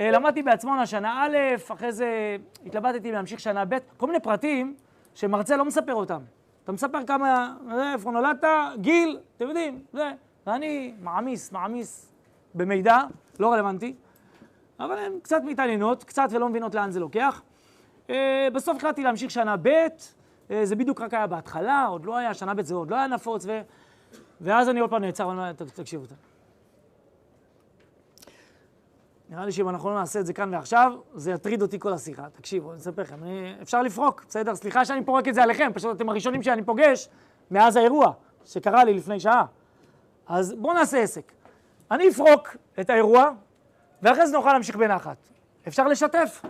למדתי 0.00 0.42
בעצמונה 0.42 0.86
שנה 0.86 1.24
א', 1.24 1.36
אחרי 1.72 1.92
זה 1.92 2.36
התלבטתי 2.66 3.12
להמשיך 3.12 3.40
שנה 3.40 3.64
ב', 3.64 3.76
כל 3.96 4.06
מיני 4.06 4.20
פרטים 4.20 4.74
שמרצה 5.14 5.56
לא 5.56 5.64
מספר 5.64 5.94
אותם. 5.94 6.20
אתה 6.64 6.72
מספר 6.72 6.98
כמה, 7.06 7.54
איפה 7.94 8.10
נולדת, 8.10 8.44
גיל, 8.76 9.18
אתם 9.36 9.48
יודעים, 9.48 9.82
זה. 9.92 10.12
ואני 10.46 10.94
מעמיס, 11.00 11.52
מעמיס 11.52 12.12
במידע, 12.54 13.00
לא 13.40 13.52
רלוונטי, 13.52 13.94
אבל 14.80 14.98
הן 14.98 15.12
קצת 15.22 15.42
מתעניינות, 15.44 16.04
קצת 16.04 16.28
ולא 16.30 16.48
מבינות 16.48 16.74
לאן 16.74 16.90
זה 16.90 17.00
לוקח. 17.00 17.42
אה, 18.10 18.48
בסוף 18.52 18.76
החלטתי 18.76 19.02
להמשיך 19.02 19.30
שנה 19.30 19.56
ב', 19.62 19.68
אה, 20.50 20.66
זה 20.66 20.76
בדיוק 20.76 21.00
רק 21.00 21.14
היה 21.14 21.26
בהתחלה, 21.26 21.84
עוד 21.84 22.04
לא 22.04 22.16
היה, 22.16 22.34
שנה 22.34 22.54
ב' 22.54 22.62
זה 22.62 22.74
עוד 22.74 22.90
לא 22.90 22.96
היה 22.96 23.06
נפוץ, 23.06 23.46
ו... 23.46 23.60
ואז 24.40 24.68
אני 24.68 24.80
עוד 24.80 24.90
פעם 24.90 25.02
נעצר, 25.02 25.28
ואני 25.28 25.38
אומר, 25.38 25.52
תקשיבו. 25.52 26.04
נראה 29.28 29.44
לי 29.44 29.52
שאם 29.52 29.68
אנחנו 29.68 29.90
לא 29.90 29.94
נעשה 29.94 30.20
את 30.20 30.26
זה 30.26 30.32
כאן 30.32 30.54
ועכשיו, 30.54 30.92
זה 31.14 31.30
יטריד 31.30 31.62
אותי 31.62 31.78
כל 31.78 31.92
השיחה. 31.92 32.26
תקשיבו, 32.32 32.72
אני 32.72 32.78
אספר 32.78 33.02
לכם, 33.02 33.22
אני... 33.22 33.54
אפשר 33.62 33.82
לפרוק, 33.82 34.24
בסדר? 34.28 34.54
סליחה 34.54 34.84
שאני 34.84 35.04
פורק 35.04 35.28
את 35.28 35.34
זה 35.34 35.42
עליכם, 35.42 35.70
פשוט 35.74 35.96
אתם 35.96 36.08
הראשונים 36.08 36.42
שאני 36.42 36.64
פוגש 36.64 37.08
מאז 37.50 37.76
האירוע 37.76 38.12
שקרה 38.44 38.84
לי 38.84 38.94
לפני 38.94 39.20
שעה. 39.20 39.44
אז 40.26 40.54
בואו 40.58 40.74
נעשה 40.74 40.98
עסק. 40.98 41.32
אני 41.90 42.08
אפרוק 42.08 42.56
את 42.80 42.90
האירוע, 42.90 43.30
ואחרי 44.02 44.26
זה 44.26 44.36
נוכל 44.36 44.52
להמשיך 44.52 44.76
בנחת. 44.76 45.16
אפשר 45.68 45.88
לשתף? 45.88 46.42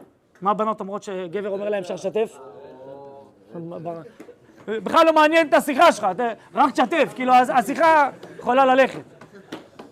מה 0.42 0.50
הבנות 0.50 0.80
אומרות 0.80 1.02
שגבר 1.02 1.48
אומר 1.48 1.68
להם 1.68 1.82
אפשר 1.82 1.94
לשתף? 1.94 2.38
בכלל 4.66 5.06
לא 5.06 5.12
מעניין 5.12 5.48
את 5.48 5.54
השיחה 5.54 5.92
שלך, 5.92 6.06
רק 6.54 6.72
תשתף, 6.72 7.12
כאילו 7.14 7.32
השיחה 7.34 8.10
יכולה 8.38 8.64
ללכת. 8.64 9.02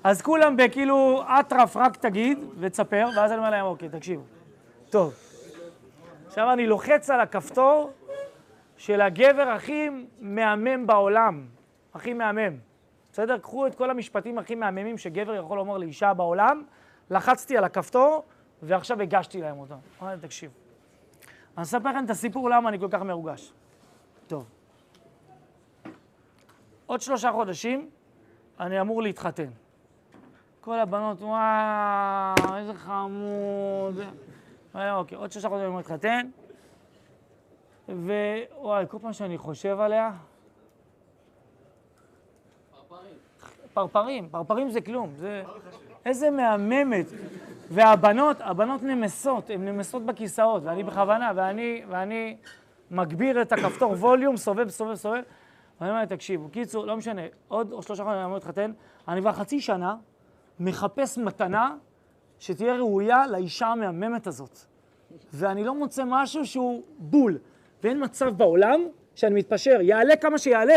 אז 0.04 0.22
כולם 0.22 0.56
בכאילו 0.56 1.22
אטרף 1.40 1.76
רק 1.76 1.96
תגיד 1.96 2.38
ותספר, 2.58 3.08
ואז 3.16 3.30
אני 3.30 3.38
אומר 3.38 3.50
להם, 3.50 3.66
אוקיי, 3.66 3.88
תקשיבו. 3.88 4.22
טוב. 4.90 5.14
עכשיו 6.26 6.52
אני 6.52 6.66
לוחץ 6.66 7.10
על 7.10 7.20
הכפתור 7.20 7.90
של 8.76 9.00
הגבר 9.00 9.48
הכי 9.48 9.88
מהמם 10.20 10.86
בעולם, 10.86 11.44
הכי 11.94 12.14
מהמם. 12.14 12.56
בסדר? 13.14 13.38
קחו 13.38 13.66
את 13.66 13.75
כל 13.75 13.90
המשפטים 13.90 14.38
הכי 14.38 14.54
מהממים 14.54 14.98
שגבר 14.98 15.35
יכול 15.35 15.59
לומר 15.59 15.79
לאישה 15.79 16.14
בעולם, 16.14 16.62
לחצתי 17.11 17.57
על 17.57 17.64
הכפתור, 17.64 18.24
ועכשיו 18.62 19.03
הגשתי 19.03 19.40
להם 19.40 19.59
אותם. 19.59 19.77
אמרתי, 20.03 20.27
תקשיב. 20.27 20.50
אני 21.57 21.62
אספר 21.62 21.88
לכם 21.90 22.05
את 22.05 22.11
הסיפור 22.11 22.50
למה 22.50 22.68
אני 22.68 22.79
כל 22.79 22.88
כך 22.90 23.03
מרוגש. 23.03 23.53
טוב. 24.27 24.50
עוד 26.87 27.00
שלושה 27.00 27.33
חודשים 27.33 27.90
אני 28.61 28.81
אמור 28.81 29.03
להתחתן. 29.03 29.50
כל 30.61 30.81
הבנות, 30.81 31.22
וואו, 31.22 32.57
איזה 32.57 32.74
חמוד. 32.74 34.00
אוקיי, 34.74 35.18
עוד 35.18 35.33
שלושה 35.33 35.48
חודשים 35.48 35.64
אני 35.64 35.66
אמור 35.66 35.79
להתחתן, 35.79 36.29
ווואי, 37.88 38.85
כל 38.88 38.98
פעם 38.98 39.12
שאני 39.12 39.38
חושב 39.38 39.81
עליה, 39.81 40.11
פרפרים, 43.74 44.28
פרפרים 44.30 44.70
זה 44.70 44.80
כלום, 44.80 45.10
זה... 45.16 45.42
איזה 46.06 46.30
מהממת. 46.30 47.06
והבנות, 47.70 48.37
הבנות 48.40 48.82
נמסות, 48.82 49.50
הן 49.50 49.68
נמסות 49.68 50.06
בכיסאות, 50.06 50.62
ואני 50.64 50.82
בכוונה, 50.82 51.32
ואני, 51.34 51.82
ואני 51.88 52.37
מגביר 52.90 53.42
את 53.42 53.52
הכפתור 53.52 53.92
ווליום, 53.92 54.37
סובב, 54.37 54.68
סובב, 54.68 54.94
סובב. 54.94 55.22
ואני 55.80 55.90
אומר, 55.90 56.04
תקשיבו, 56.04 56.48
קיצור, 56.48 56.87
לא 56.87 56.96
משנה, 56.96 57.22
עוד 57.48 57.72
או 57.72 57.82
שלושה 57.82 58.02
חודשים 58.02 58.18
אני 58.18 58.24
אמור 58.24 58.34
להתחתן, 58.34 58.72
אני 59.08 59.20
כבר 59.20 59.32
חצי 59.32 59.60
שנה 59.60 59.96
מחפש 60.60 61.18
מתנה 61.18 61.76
שתהיה 62.38 62.76
ראויה 62.76 63.26
לאישה 63.26 63.66
המהממת 63.66 64.26
הזאת. 64.26 64.58
ואני 65.32 65.64
לא 65.64 65.74
מוצא 65.74 66.02
משהו 66.06 66.46
שהוא 66.46 66.82
בול. 66.98 67.38
ואין 67.82 68.04
מצב 68.04 68.28
בעולם 68.37 68.80
שאני 69.14 69.34
מתפשר, 69.34 69.80
יעלה 69.80 70.16
כמה 70.16 70.38
שיעלה. 70.38 70.76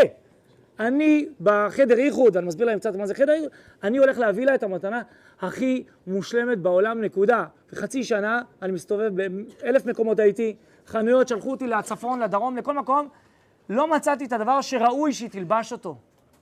אני 0.80 1.26
בחדר 1.40 1.98
איחוד, 1.98 2.36
אני 2.36 2.46
מסביר 2.46 2.66
להם 2.66 2.78
קצת 2.78 2.96
מה 2.96 3.06
זה 3.06 3.14
חדר 3.14 3.32
איחוד, 3.32 3.50
אני 3.82 3.98
הולך 3.98 4.18
להביא 4.18 4.46
לה 4.46 4.54
את 4.54 4.62
המתנה 4.62 5.02
הכי 5.40 5.84
מושלמת 6.06 6.58
בעולם, 6.58 7.00
נקודה. 7.00 7.44
וחצי 7.72 8.04
שנה 8.04 8.42
אני 8.62 8.72
מסתובב 8.72 9.12
באלף 9.14 9.86
מקומות 9.86 10.18
הייתי, 10.18 10.56
חנויות 10.86 11.28
שלחו 11.28 11.50
אותי 11.50 11.66
לצפון, 11.66 12.20
לדרום, 12.20 12.56
לכל 12.56 12.74
מקום, 12.74 13.08
לא 13.68 13.90
מצאתי 13.90 14.24
את 14.24 14.32
הדבר 14.32 14.60
שראוי 14.60 15.12
שהיא 15.12 15.30
תלבש 15.30 15.72
אותו. 15.72 15.96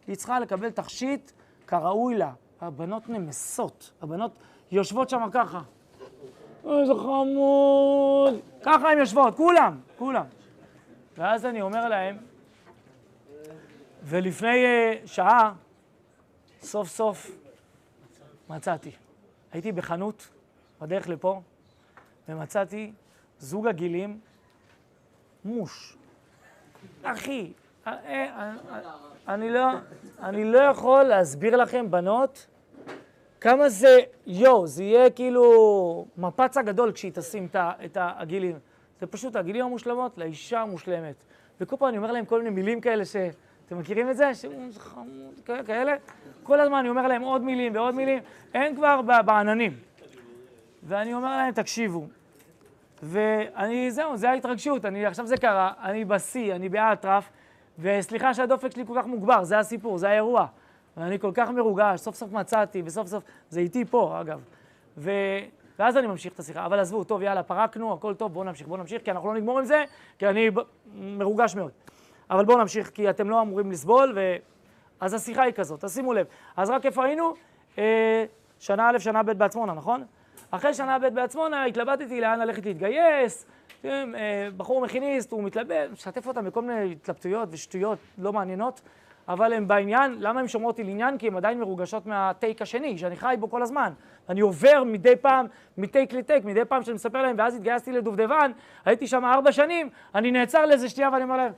היא 0.07 0.17
צריכה 0.17 0.41
לקבל 0.41 0.71
תכשיט 0.71 1.31
כראוי 1.67 2.15
לה. 2.15 2.31
הבנות 2.61 3.09
נמסות, 3.09 3.93
הבנות 4.03 4.39
יושבות 4.71 5.09
שם 5.09 5.29
ככה. 5.33 5.61
איזה 6.65 6.95
חמוד. 6.95 8.41
ככה 8.63 8.93
הן 8.93 8.99
יושבות, 8.99 9.35
כולם, 9.35 9.79
כולם. 9.99 10.25
ואז 11.19 11.47
אני 11.47 11.63
אומר 11.63 11.89
להם, 11.89 12.17
ולפני 14.09 14.65
uh, 14.65 15.07
שעה, 15.07 15.53
סוף 16.61 16.89
סוף 16.89 17.31
מצאתי. 18.49 18.91
הייתי 19.53 19.73
בחנות, 19.73 20.29
בדרך 20.81 21.09
לפה, 21.09 21.41
ומצאתי 22.29 22.93
זוג 23.39 23.67
עגילים 23.67 24.21
מוש. 25.45 25.97
אחי, 27.03 27.53
אה, 27.87 27.93
אה, 28.07 28.53
אני 29.29 29.51
לא, 29.51 29.67
אני 30.23 30.45
לא 30.45 30.59
יכול 30.59 31.03
להסביר 31.03 31.57
לכם, 31.57 31.91
בנות, 31.91 32.47
כמה 33.41 33.69
זה, 33.69 33.99
יואו, 34.27 34.67
זה 34.67 34.85
יהיה 34.85 35.11
כאילו 35.11 36.07
מפץ 36.17 36.57
הגדול 36.57 36.93
כשהיא 36.93 37.13
תשים 37.15 37.49
את 37.85 37.97
העגילים. 37.97 38.59
זה 39.01 39.07
פשוט 39.07 39.37
העגילים 39.37 39.65
המושלמות 39.65 40.19
לאישה 40.19 40.61
המושלמת. 40.61 41.15
וכל 41.61 41.77
פעם 41.79 41.89
אני 41.89 41.97
אומר 41.97 42.13
להם 42.13 42.25
כל 42.25 42.39
מיני 42.39 42.51
מילים 42.51 42.81
כאלה 42.81 43.05
ש... 43.05 43.17
אתם 43.67 43.79
מכירים 43.79 44.11
את 44.11 44.17
זה? 44.17 44.35
שזה 44.35 44.81
חמוד, 44.81 45.41
כאלה. 45.67 45.95
כל 46.43 46.61
הזמן 46.61 46.79
אני 46.79 46.89
אומר 46.89 47.07
להם 47.07 47.23
עוד 47.23 47.43
מילים 47.43 47.75
ועוד 47.75 47.95
מילים, 47.95 48.19
אין 48.55 48.77
כבר 48.77 49.01
בעננים. 49.27 49.77
ואני 50.83 51.15
אומר 51.15 51.37
להם, 51.37 51.53
תקשיבו. 51.53 52.07
ואני, 53.03 53.91
זהו, 53.91 54.17
זה 54.17 54.31
ההתרגשות, 54.31 54.85
אני, 54.85 55.07
עכשיו 55.07 55.27
זה 55.27 55.37
קרה, 55.37 55.73
אני 55.83 56.05
בשיא, 56.05 56.55
אני 56.55 56.69
באטרף, 56.69 57.31
וסליחה 57.79 58.35
שהדופק 58.35 58.71
שלי 58.71 58.87
כל 58.87 58.95
כך 58.97 59.07
מוגבר, 59.07 59.45
זה 59.45 59.59
הסיפור, 59.59 59.99
זה 59.99 60.09
האירוע. 60.09 60.47
ואני 60.97 61.19
כל 61.19 61.31
כך 61.35 61.51
מרוגש, 61.51 62.01
סוף 62.01 62.15
סוף 62.15 62.33
מצאתי, 62.33 62.83
וסוף 62.85 63.09
סוף, 63.09 63.25
זה 63.51 63.61
איתי 63.61 63.85
פה, 63.85 64.21
אגב. 64.21 64.41
ו... 64.99 65.11
ואז 65.79 65.97
אני 65.97 66.07
ממשיך 66.07 66.33
את 66.33 66.39
השיחה, 66.39 66.67
אבל 66.67 66.81
עזבו, 66.81 67.05
טוב, 67.05 67.23
יאללה, 67.23 67.43
פרקנו, 67.43 67.93
הכל 67.93 68.15
טוב, 68.15 68.33
בואו 68.33 68.45
נמשיך, 68.45 68.67
בואו 68.67 68.81
נמשיך, 68.81 69.03
כי 69.03 69.11
אנחנו 69.11 69.29
לא 69.29 69.35
נגמור 69.35 69.59
עם 69.59 69.65
זה, 69.65 69.85
כי 70.19 70.29
אני 70.29 70.51
מרוגש 70.95 71.55
מאוד. 71.55 71.71
אבל 72.31 72.45
בואו 72.45 72.59
נמשיך, 72.59 72.91
כי 72.91 73.11
אתם 73.11 73.31
לא 73.31 73.43
אמורים 73.43 73.71
לסבול, 73.71 74.13
ו... 74.17 74.37
אז 75.01 75.15
השיחה 75.15 75.43
היא 75.43 75.53
כזאת, 75.53 75.85
תשימו 75.85 76.13
לב. 76.13 76.27
אז 76.57 76.71
רק 76.71 76.87
איפה 76.87 77.05
היינו? 77.05 77.35
אה, 77.79 78.25
שנה 78.59 78.91
א', 78.91 78.99
שנה 78.99 79.23
ב' 79.23 79.33
בעצמונה, 79.33 79.75
נכון? 79.75 80.05
אחרי 80.51 80.75
שנה 80.75 80.99
ב' 80.99 81.09
בעצמונה 81.09 81.65
התלבטתי 81.65 82.21
לאן 82.21 82.39
ללכת 82.39 82.67
להתגייס, 82.67 83.47
אה, 83.85 84.05
בחור 84.57 84.81
מכיניסט, 84.81 85.33
הוא 85.33 85.43
מתלבט, 85.43 85.91
משתף 85.93 86.27
אותם 86.27 86.45
בכל 86.45 86.63
מיני 86.63 86.93
התלבטויות 86.93 87.49
ושטויות 87.53 87.99
לא 88.19 88.33
מעניינות, 88.33 88.81
אבל 89.29 89.53
הם 89.53 89.69
בעניין, 89.69 90.17
למה 90.19 90.41
הם 90.41 90.49
שומרות 90.49 90.79
לי 90.79 90.85
לעניין? 90.85 91.19
כי 91.19 91.27
הן 91.27 91.37
עדיין 91.37 91.61
מרוגשות 91.61 92.07
מהטייק 92.07 92.63
השני, 92.63 92.99
שאני 92.99 93.17
חי 93.17 93.35
בו 93.41 93.51
כל 93.51 93.63
הזמן. 93.63 93.93
אני 94.29 94.41
עובר 94.41 94.85
מדי 94.87 95.17
פעם, 95.17 95.47
מטייק 95.79 96.13
לטייק, 96.13 96.45
מדי 96.45 96.65
פעם 96.65 96.83
שאני 96.83 96.95
מספר 96.95 97.23
להם, 97.23 97.37
ואז 97.39 97.55
התגייסתי 97.55 97.93
לדובדבן, 97.93 98.53
הייתי 98.85 99.07
שם 99.07 99.25
ארבע 99.25 99.53
שנים, 99.53 99.89
אני 100.15 100.31
נעצר 100.31 100.67
לאיזה 100.67 100.89
שנייה 100.89 101.11
ואני 101.13 101.25
אומר 101.25 101.37
להם, 101.37 101.53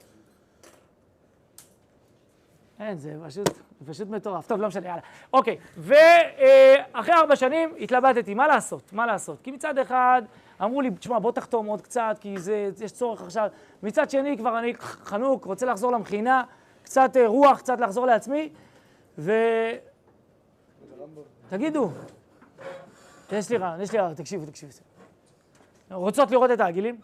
אין, 2.81 2.99
זה 2.99 3.15
פשוט, 3.27 3.49
פשוט 3.87 4.09
מטורף. 4.09 4.47
טוב, 4.47 4.61
לא 4.61 4.69
משנה, 4.69 4.87
יאללה. 4.89 5.01
אוקיי, 5.33 5.57
ואחרי 5.77 7.15
ארבע 7.15 7.37
שנים 7.37 7.75
התלבטתי, 7.81 8.35
מה 8.35 8.47
לעשות? 8.47 8.93
מה 8.93 9.07
לעשות? 9.07 9.39
כי 9.43 9.51
מצד 9.51 9.79
אחד 9.79 10.23
אמרו 10.63 10.81
לי, 10.81 10.91
תשמע, 10.91 11.19
בוא 11.19 11.33
תחתום 11.33 11.67
עוד 11.67 11.81
קצת, 11.81 12.17
כי 12.21 12.39
זה, 12.39 12.71
יש 12.81 12.93
צורך 12.93 13.23
עכשיו. 13.23 13.49
מצד 13.83 14.11
שני, 14.11 14.39
כבר 14.39 14.59
אני 14.59 14.75
חנוק, 14.79 15.45
רוצה 15.45 15.67
לחזור 15.67 15.93
למכינה, 15.93 16.43
קצת 16.83 17.17
אה, 17.17 17.27
רוח, 17.27 17.59
קצת 17.59 17.81
לחזור 17.81 18.07
לעצמי, 18.07 18.49
ו... 19.19 19.33
תגידו, 21.49 21.91
יש 23.33 23.51
לי 23.51 23.57
רעיון, 23.57 23.81
יש 23.81 23.93
לי 23.93 23.99
רעיון, 23.99 24.15
תקשיבו, 24.15 24.47
תקשיבו. 24.47 24.73
רוצות 25.91 26.31
לראות 26.31 26.51
את 26.51 26.61
העגילים? 26.61 27.01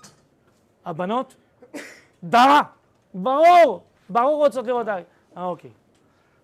הבנות? 0.85 1.35
דרה! 2.25 2.61
ברור! 3.15 3.85
ברור 4.09 4.37
רוצות 4.37 4.67
לראות 4.67 4.83
את 4.83 4.89
העגילים. 4.89 5.14
אה, 5.37 5.45
אוקיי. 5.45 5.71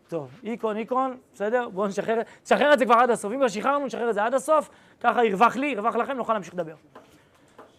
טוב, 0.08 0.40
איקון, 0.44 0.76
איקון, 0.76 1.16
בסדר? 1.34 1.68
בואו 1.68 1.88
נשחרר, 1.88 2.20
נשחרר 2.42 2.72
את 2.72 2.78
זה 2.78 2.84
כבר 2.84 2.94
עד 2.94 3.10
הסוף. 3.10 3.32
אם 3.32 3.38
כבר 3.38 3.48
שחררנו, 3.48 3.86
נשחרר 3.86 4.10
את 4.10 4.14
זה 4.14 4.24
עד 4.24 4.34
הסוף, 4.34 4.70
ככה 5.00 5.24
ירווח 5.24 5.56
לי, 5.56 5.66
ירווח 5.66 5.94
לכם, 5.94 6.12
נוכל 6.12 6.32
להמשיך 6.32 6.54
לדבר. 6.54 6.74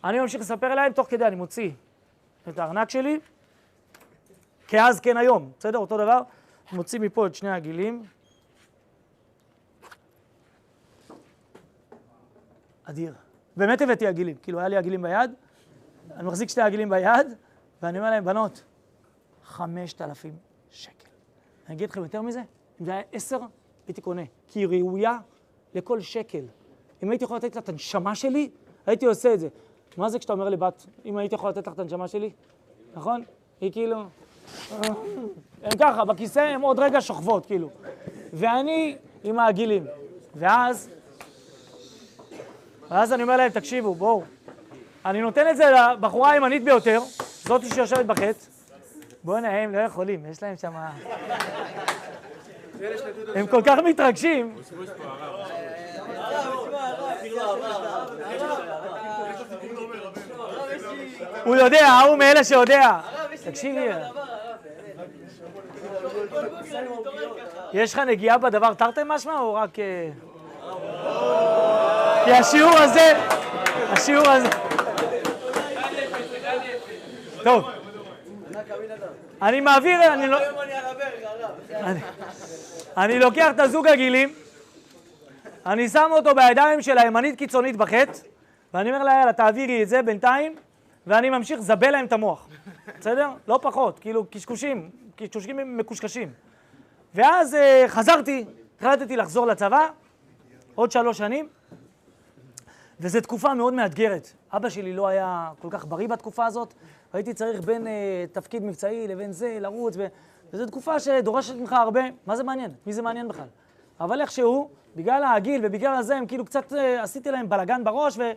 אני 0.03 0.19
ממשיך 0.19 0.41
לספר 0.41 0.75
להם, 0.75 0.93
תוך 0.93 1.07
כדי 1.09 1.27
אני 1.27 1.35
מוציא 1.35 1.71
את 2.49 2.59
הארנק 2.59 2.89
שלי, 2.89 3.19
כאז 4.67 4.99
כן 4.99 5.17
היום, 5.17 5.51
בסדר? 5.59 5.77
אותו 5.77 5.97
דבר. 5.97 6.21
מוציא 6.71 6.99
מפה 6.99 7.27
את 7.27 7.35
שני 7.35 7.49
הגילים. 7.49 8.03
אדיר. 12.83 13.13
באמת 13.57 13.81
הבאתי 13.81 14.07
עגילים, 14.07 14.35
כאילו 14.43 14.59
היה 14.59 14.67
לי 14.67 14.77
עגילים 14.77 15.01
ביד, 15.01 15.31
אני 16.15 16.27
מחזיק 16.27 16.49
שתי 16.49 16.61
עגילים 16.61 16.89
ביד, 16.89 17.27
ואני 17.81 17.99
אומר 17.99 18.09
להם, 18.09 18.25
בנות, 18.25 18.63
חמשת 19.43 20.01
אלפים. 20.01 20.50
אני 21.71 21.75
אגיד 21.77 21.89
לכם 21.89 22.03
יותר 22.03 22.21
מזה, 22.21 22.39
אם 22.81 22.85
זה 22.85 22.91
היה 22.91 23.01
עשר, 23.11 23.39
הייתי 23.87 24.01
קונה, 24.01 24.21
כי 24.47 24.59
היא 24.59 24.67
ראויה 24.67 25.17
לכל 25.75 25.99
שקל. 25.99 26.41
אם 27.03 27.09
הייתי 27.09 27.23
יכול 27.23 27.37
לתת 27.37 27.55
לה 27.55 27.61
את 27.61 27.69
הנשמה 27.69 28.15
שלי, 28.15 28.49
הייתי 28.85 29.05
עושה 29.05 29.33
את 29.33 29.39
זה. 29.39 29.47
מה 29.97 30.09
זה 30.09 30.19
כשאתה 30.19 30.33
אומר 30.33 30.49
לבת, 30.49 30.85
אם 31.05 31.17
הייתי 31.17 31.35
יכול 31.35 31.49
לתת 31.49 31.67
לך 31.67 31.73
את 31.73 31.79
הנשמה 31.79 32.07
שלי? 32.07 32.31
נכון? 32.93 33.23
היא 33.61 33.71
כאילו... 33.71 34.03
הם 35.63 35.71
ככה, 35.79 36.05
בכיסא 36.05 36.39
הם 36.39 36.61
עוד 36.61 36.79
רגע 36.79 37.01
שוכבות, 37.01 37.45
כאילו. 37.45 37.69
ואני 38.33 38.95
עם 39.23 39.39
העגילים. 39.39 39.85
ואז, 40.35 40.89
ואז 42.89 43.13
אני 43.13 43.23
אומר 43.23 43.37
להם, 43.37 43.51
תקשיבו, 43.51 43.95
בואו. 43.95 44.23
אני 45.05 45.21
נותן 45.21 45.49
את 45.49 45.57
זה 45.57 45.71
לבחורה 45.71 46.31
הימנית 46.31 46.63
ביותר, 46.63 47.01
זאתי 47.43 47.69
שיושבת 47.69 48.05
בחץ. 48.05 48.49
בואנה, 49.23 49.49
הם 49.49 49.75
לא 49.75 49.79
יכולים, 49.79 50.25
יש 50.25 50.43
להם 50.43 50.57
שם... 50.57 50.73
הם 53.35 53.47
כל 53.47 53.61
כך 53.65 53.77
מתרגשים. 53.79 54.55
הוא 61.43 61.55
יודע, 61.55 61.85
ההוא 61.85 62.17
מאלה 62.17 62.43
שיודע. 62.43 62.99
תקשיבי. 63.43 63.87
יש 67.73 67.93
לך 67.93 67.99
נגיעה 67.99 68.37
בדבר 68.37 68.73
תרתי 68.73 69.01
משמע 69.05 69.39
או 69.39 69.53
רק... 69.53 69.79
אה? 69.79 70.09
כי 72.25 72.31
השיעור 72.31 72.77
הזה, 72.77 73.13
השיעור 73.91 74.29
הזה... 74.29 74.49
טוב. 77.43 77.80
אני 79.41 79.61
מעביר, 79.61 80.13
אני 80.13 80.27
לא... 80.27 80.37
אני 82.97 83.19
לוקח 83.19 83.51
את 83.55 83.59
הזוג 83.59 83.87
הגילים, 83.87 84.33
אני 85.65 85.89
שם 85.89 86.09
אותו 86.11 86.35
בידיים 86.35 86.81
של 86.81 86.97
הימנית 86.97 87.37
קיצונית 87.37 87.77
בחטא, 87.77 88.19
ואני 88.73 88.89
אומר 88.91 89.03
לה, 89.03 89.13
יאללה, 89.13 89.33
תעבירי 89.33 89.83
את 89.83 89.89
זה 89.89 90.01
בינתיים, 90.01 90.55
ואני 91.07 91.29
ממשיך 91.29 91.59
לזבל 91.59 91.91
להם 91.91 92.05
את 92.05 92.13
המוח. 92.13 92.47
בסדר? 92.99 93.29
לא 93.47 93.59
פחות, 93.61 93.99
כאילו 93.99 94.25
קשקושים, 94.29 94.89
קשקושים 95.15 95.77
מקושקשים. 95.77 96.31
ואז 97.15 97.53
uh, 97.53 97.87
חזרתי, 97.87 98.45
החלטתי 98.79 99.17
לחזור 99.17 99.47
לצבא, 99.47 99.87
עוד 100.75 100.91
שלוש 100.91 101.17
שנים, 101.17 101.47
וזו 102.99 103.21
תקופה 103.21 103.53
מאוד 103.53 103.73
מאתגרת. 103.73 104.33
אבא 104.53 104.69
שלי 104.69 104.93
לא 104.93 105.07
היה 105.07 105.49
כל 105.59 105.67
כך 105.71 105.85
בריא 105.85 106.07
בתקופה 106.07 106.45
הזאת, 106.45 106.73
הייתי 107.13 107.33
צריך 107.33 107.61
בין 107.61 107.87
uh, 107.87 107.89
תפקיד 108.31 108.63
מבצעי 108.63 109.07
לבין 109.07 109.31
זה, 109.31 109.57
לרוץ, 109.59 109.93
ו... 109.97 110.05
וזו 110.53 110.65
תקופה 110.65 110.99
שדורשת 110.99 111.55
ממך 111.55 111.73
הרבה. 111.73 112.01
מה 112.25 112.35
זה 112.35 112.43
מעניין? 112.43 112.71
מי 112.85 112.93
זה 112.93 113.01
מעניין 113.01 113.27
בכלל? 113.27 113.47
אבל 113.99 114.21
איכשהו, 114.21 114.69
בגלל 114.95 115.23
העגיל 115.23 115.61
ובגלל 115.63 115.95
הזה, 115.95 116.15
הם 116.15 116.25
כאילו 116.25 116.45
קצת 116.45 116.71
uh, 116.71 116.75
עשיתי 117.01 117.31
להם 117.31 117.49
בלאגן 117.49 117.83
בראש, 117.83 118.17
ו... 118.17 118.31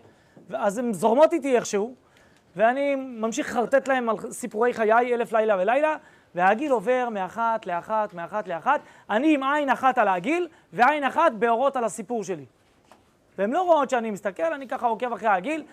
ואז 0.50 0.78
הם 0.78 0.92
זורמות 0.92 1.32
איתי 1.32 1.56
איכשהו, 1.56 1.94
ואני 2.56 2.94
ממשיך 2.94 3.50
לחרטט 3.50 3.88
להם 3.88 4.08
על 4.08 4.16
סיפורי 4.30 4.74
חיי 4.74 5.14
אלף 5.14 5.32
לילה 5.32 5.56
ולילה, 5.58 5.96
והעגיל 6.34 6.72
עובר 6.72 7.08
מאחת 7.10 7.66
לאחת, 7.66 8.14
מאחת 8.14 8.48
לאחת. 8.48 8.80
אני 9.10 9.34
עם 9.34 9.42
עין 9.42 9.70
אחת 9.70 9.98
על 9.98 10.08
העגיל, 10.08 10.48
ועין 10.72 11.04
אחת 11.04 11.32
באורות 11.32 11.76
על 11.76 11.84
הסיפור 11.84 12.24
שלי. 12.24 12.44
והן 13.38 13.50
לא 13.50 13.62
רואות 13.62 13.90
שאני 13.90 14.10
מסתכל, 14.10 14.52
אני 14.52 14.68
ככה 14.68 14.86
עוקב 14.86 15.12
אחרי 15.12 15.28
העגיל, 15.28 15.64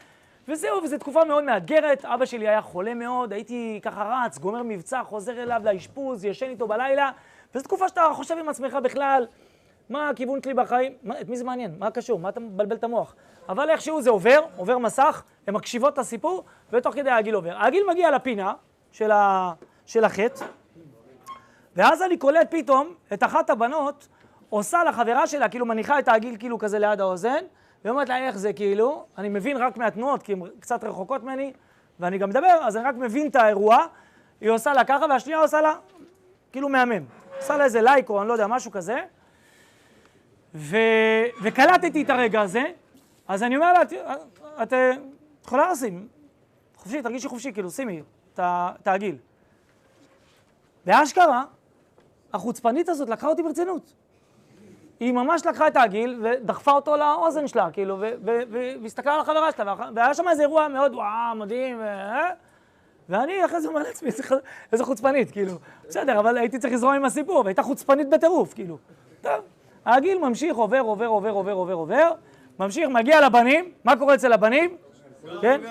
וזהו, 0.52 0.84
וזו 0.84 0.98
תקופה 0.98 1.24
מאוד 1.24 1.44
מאתגרת. 1.44 2.06
אבא 2.06 2.26
שלי 2.26 2.48
היה 2.48 2.62
חולה 2.62 2.94
מאוד, 2.94 3.34
הייתי 3.34 3.80
ככה 3.84 4.04
רץ, 4.26 4.38
גומר 4.38 4.64
מבצע, 4.64 5.04
חוזר 5.04 5.44
אליו 5.44 5.62
לאשפוז, 5.64 6.26
ישן 6.26 6.46
איתו 6.46 6.68
בלילה, 6.68 7.12
וזו 7.56 7.64
תקופה 7.64 7.90
שאתה 7.90 8.02
חושב 8.14 8.38
עם 8.38 8.50
עצמך 8.50 8.74
בכלל, 8.84 9.28
מה 9.90 10.10
הכיוון 10.10 10.42
שלי 10.44 10.54
בחיים? 10.54 10.94
מה, 11.04 11.22
את 11.22 11.30
מי 11.30 11.38
זה 11.38 11.44
מעניין? 11.44 11.76
מה 11.80 11.92
קשור? 11.92 12.20
מה 12.20 12.30
אתה 12.30 12.40
מבלבל 12.40 12.76
את 12.76 12.84
המוח? 12.84 13.16
אבל 13.50 13.70
איכשהו 13.70 14.02
זה 14.02 14.10
עובר, 14.10 14.42
עובר 14.56 14.78
מסך, 14.78 15.24
הן 15.48 15.54
מקשיבות 15.54 15.94
את 15.94 15.98
הסיפור, 15.98 16.44
ותוך 16.72 16.96
כדי 16.96 17.10
העגיל 17.10 17.36
עובר. 17.36 17.58
העגיל 17.58 17.84
מגיע 17.90 18.12
לפינה 18.12 18.54
של, 18.92 19.12
ה... 19.12 19.54
של 19.86 20.04
החטא, 20.04 20.46
ואז 21.76 22.02
אני 22.02 22.18
קולט 22.18 22.48
פתאום 22.50 22.94
את 23.14 23.24
אחת 23.24 23.50
הבנות 23.50 24.08
עושה 24.50 24.84
לחברה 24.84 25.28
שלה, 25.28 25.50
כאילו 25.50 25.66
מניחה 25.66 26.00
את 26.00 26.08
העגיל 26.08 26.38
כאילו 26.40 26.60
כזה 26.60 26.80
ליד 26.80 27.02
האוזן, 27.02 27.44
ואומרת 27.86 28.10
לה 28.10 28.28
איך 28.28 28.38
זה 28.38 28.54
כאילו, 28.54 29.06
אני 29.18 29.30
מבין 29.30 29.58
רק 29.58 29.78
מהתנועות, 29.78 30.24
כי 30.24 30.34
הן 30.34 30.42
קצת 30.60 30.84
רחוקות 30.84 31.24
ממני, 31.24 31.54
ואני 32.00 32.18
גם 32.18 32.30
מדבר, 32.30 32.60
אז 32.62 32.78
אני 32.78 32.86
רק 32.86 32.96
מבין 32.96 33.28
את 33.28 33.36
האירוע, 33.36 33.86
היא 34.42 34.50
עושה 34.50 34.74
לה 34.74 34.84
ככה, 34.84 35.06
והשנייה 35.10 35.40
עושה 35.40 35.62
לה 35.62 35.74
כאילו 36.52 36.70
מהמם. 36.70 37.04
עושה 37.38 37.58
לה 37.58 37.64
איזה 37.64 37.82
לייק 37.82 38.10
או 38.10 38.22
אני 38.22 38.28
לא 38.28 38.34
יודע, 38.34 38.48
משהו 38.48 38.72
כזה, 38.72 39.02
ו... 40.56 40.78
וקלטתי 41.44 42.04
את 42.04 42.10
הרגע 42.10 42.42
הזה, 42.42 42.64
אז 43.28 43.44
אני 43.44 43.56
אומר 43.56 43.74
לה, 43.74 43.82
את 44.64 44.74
יכולה 45.46 45.72
לשים, 45.72 46.08
חופשי, 46.76 47.02
תרגישי 47.02 47.28
חופשי, 47.28 47.54
כאילו, 47.54 47.72
שימי 47.72 48.02
את 48.34 48.88
העגיל. 48.88 49.16
ואשכרה, 50.86 51.44
החוצפנית 52.34 52.90
הזאת 52.90 53.10
לקחה 53.10 53.28
אותי 53.28 53.44
ברצינות. 53.44 53.94
היא 55.02 55.14
ממש 55.14 55.46
לקחה 55.46 55.68
את 55.68 55.76
העגיל 55.76 56.20
ודחפה 56.24 56.72
אותו 56.72 56.98
לאוזן 56.98 57.48
שלה, 57.48 57.70
כאילו, 57.74 57.98
והסתכלה 58.82 59.14
על 59.14 59.20
החברה 59.20 59.52
שלה, 59.58 59.76
והיה 59.96 60.14
שם 60.14 60.28
איזה 60.28 60.42
אירוע 60.42 60.68
מאוד, 60.68 60.96
וואו, 60.96 61.36
מדהים, 61.36 61.80
ו... 61.80 61.84
אה? 61.84 62.30
ואני 63.10 63.46
אחרי 63.46 63.62
זה 63.62 63.68
אומר 63.68 63.84
לעצמי, 63.84 64.10
איזה 64.74 64.84
חוצפנית, 64.84 65.32
כאילו. 65.32 65.54
בסדר, 65.90 66.20
אבל 66.20 66.38
הייתי 66.38 66.60
צריך 66.60 66.74
לזרום 66.74 66.94
עם 66.94 67.06
הסיפור, 67.06 67.42
והייתה 67.46 67.64
חוצפנית 67.64 68.10
בטירוף, 68.10 68.54
כאילו. 68.54 68.78
טוב, 69.22 69.42
העגיל 69.86 70.18
ממשיך, 70.18 70.56
עובר, 70.56 70.80
עובר, 70.80 71.06
עובר, 71.06 71.30
עובר, 71.30 71.52
עובר, 71.52 71.74
עובר, 71.74 72.12
ממשיך, 72.60 72.90
מגיע 72.90 73.22
לבנים, 73.22 73.72
מה 73.84 73.96
קורה 73.96 74.16
אצל 74.16 74.34
הבנים? 74.34 74.76
כן? 75.42 75.62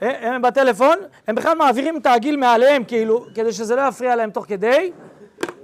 הם 0.00 0.42
בטלפון, 0.42 0.98
הם 1.26 1.34
בכלל 1.34 1.56
מעבירים 1.56 1.96
את 1.96 2.06
העגיל 2.06 2.36
מעליהם, 2.36 2.84
כאילו, 2.84 3.24
כדי 3.34 3.52
שזה 3.52 3.76
לא 3.76 3.82
יפריע 3.88 4.16
להם 4.16 4.30
תוך 4.30 4.44
כדי. 4.48 4.92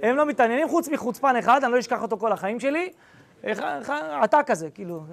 הם 0.01 0.15
לא 0.15 0.25
מתעניינים, 0.25 0.69
חוץ 0.69 0.89
מחוצפן 0.89 1.35
אחד, 1.35 1.63
אני 1.63 1.73
לא 1.73 1.79
אשכח 1.79 2.01
אותו 2.01 2.17
כל 2.17 2.31
החיים 2.31 2.59
שלי. 2.59 2.89
אתה 4.23 4.43
כזה, 4.45 4.69
כאילו. 4.69 5.03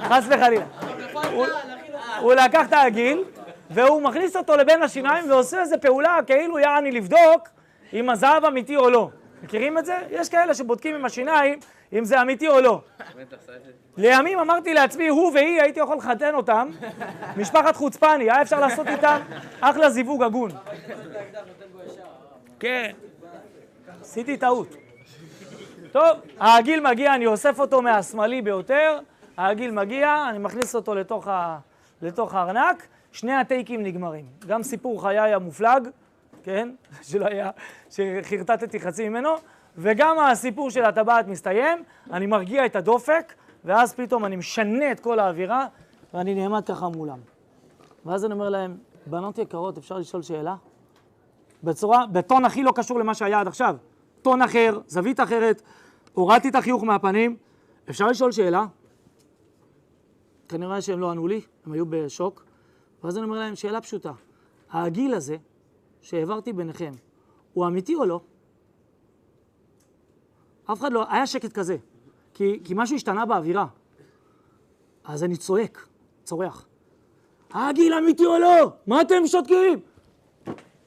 חס 0.00 0.24
וחלילה. 0.28 0.64
הוא 2.20 2.34
לקח 2.34 2.66
את 2.68 2.72
העגיל, 2.72 3.24
והוא 3.70 4.02
מכניס 4.02 4.36
אותו 4.36 4.56
לבין 4.56 4.82
השיניים 4.82 5.30
ועושה 5.30 5.60
איזו 5.60 5.76
פעולה 5.80 6.18
כאילו 6.26 6.58
יעני 6.58 6.92
לבדוק 6.92 7.48
אם 7.92 8.10
הזהב 8.10 8.44
אמיתי 8.44 8.76
או 8.76 8.90
לא. 8.90 9.10
מכירים 9.42 9.78
את 9.78 9.86
זה? 9.86 9.98
יש 10.10 10.28
כאלה 10.28 10.54
שבודקים 10.54 10.94
עם 10.94 11.04
השיניים 11.04 11.58
אם 11.92 12.04
זה 12.04 12.22
אמיתי 12.22 12.48
או 12.48 12.60
לא. 12.60 12.80
לימים 13.96 14.38
אמרתי 14.38 14.74
לעצמי, 14.74 15.08
הוא 15.08 15.32
והיא, 15.34 15.62
הייתי 15.62 15.80
יכול 15.80 15.96
לחתן 15.96 16.34
אותם, 16.34 16.70
משפחת 17.36 17.76
חוצפני, 17.76 18.24
היה 18.24 18.42
אפשר 18.42 18.60
לעשות 18.60 18.86
איתם 18.86 19.20
אחלה 19.60 19.90
זיווג 19.90 20.22
הגון. 20.22 20.50
כן, 22.60 22.90
עשיתי 24.00 24.36
טעות. 24.36 24.68
טוב, 25.92 26.18
העגיל 26.38 26.90
מגיע, 26.90 27.14
אני 27.14 27.26
אוסף 27.26 27.60
אותו 27.60 27.82
מהשמאלי 27.82 28.42
ביותר, 28.42 28.98
העגיל 29.36 29.70
מגיע, 29.70 30.26
אני 30.30 30.38
מכניס 30.38 30.74
אותו 30.74 30.94
לתוך, 30.94 31.28
ה... 31.28 31.58
לתוך 32.02 32.34
הארנק, 32.34 32.86
שני 33.12 33.32
הטייקים 33.32 33.82
נגמרים. 33.82 34.26
גם 34.46 34.62
סיפור 34.62 35.02
חיי 35.02 35.34
המופלג, 35.34 35.88
כן? 36.42 36.70
שלא 37.02 37.26
היה, 37.26 37.50
שחרטטתי 37.90 38.80
חצי 38.80 39.08
ממנו, 39.08 39.30
וגם 39.76 40.18
הסיפור 40.18 40.70
של 40.70 40.84
הטבעת 40.84 41.26
מסתיים, 41.26 41.82
אני 42.12 42.26
מרגיע 42.26 42.66
את 42.66 42.76
הדופק, 42.76 43.34
ואז 43.64 43.94
פתאום 43.94 44.24
אני 44.24 44.36
משנה 44.36 44.92
את 44.92 45.00
כל 45.00 45.18
האווירה, 45.18 45.66
ואני 46.14 46.34
נעמד 46.34 46.66
ככה 46.66 46.88
מולם. 46.88 47.18
ואז 48.06 48.24
אני 48.24 48.34
אומר 48.34 48.48
להם, 48.48 48.76
בנות 49.06 49.38
יקרות, 49.38 49.78
אפשר 49.78 49.98
לשאול 49.98 50.22
שאלה? 50.22 50.54
בצורה, 51.64 52.06
בטון 52.06 52.44
הכי 52.44 52.62
לא 52.62 52.72
קשור 52.74 52.98
למה 52.98 53.14
שהיה 53.14 53.40
עד 53.40 53.46
עכשיו. 53.46 53.76
טון 54.22 54.42
אחר, 54.42 54.78
זווית 54.86 55.20
אחרת, 55.20 55.62
הורדתי 56.12 56.48
את 56.48 56.54
החיוך 56.54 56.84
מהפנים, 56.84 57.36
אפשר 57.90 58.06
לשאול 58.06 58.32
שאלה? 58.32 58.66
כנראה 60.48 60.82
שהם 60.82 61.00
לא 61.00 61.10
ענו 61.10 61.28
לי, 61.28 61.40
הם 61.66 61.72
היו 61.72 61.84
בשוק. 61.86 62.44
ואז 63.04 63.16
אני 63.16 63.24
אומר 63.24 63.38
להם, 63.38 63.56
שאלה 63.56 63.80
פשוטה, 63.80 64.12
הגיל 64.70 65.14
הזה 65.14 65.36
שהעברתי 66.00 66.52
ביניכם, 66.52 66.92
הוא 67.54 67.66
אמיתי 67.66 67.94
או 67.94 68.04
לא? 68.04 68.20
אף 70.72 70.80
אחד 70.80 70.92
לא, 70.92 71.04
היה 71.12 71.26
שקט 71.26 71.52
כזה, 71.52 71.76
כי, 72.34 72.60
כי 72.64 72.74
משהו 72.76 72.96
השתנה 72.96 73.26
באווירה. 73.26 73.66
אז 75.04 75.24
אני 75.24 75.36
צועק, 75.36 75.86
צורח. 76.24 76.66
הגיל 77.52 77.94
אמיתי 77.94 78.26
או 78.26 78.38
לא? 78.38 78.72
מה 78.86 79.00
אתם 79.00 79.26
שותקים? 79.26 79.80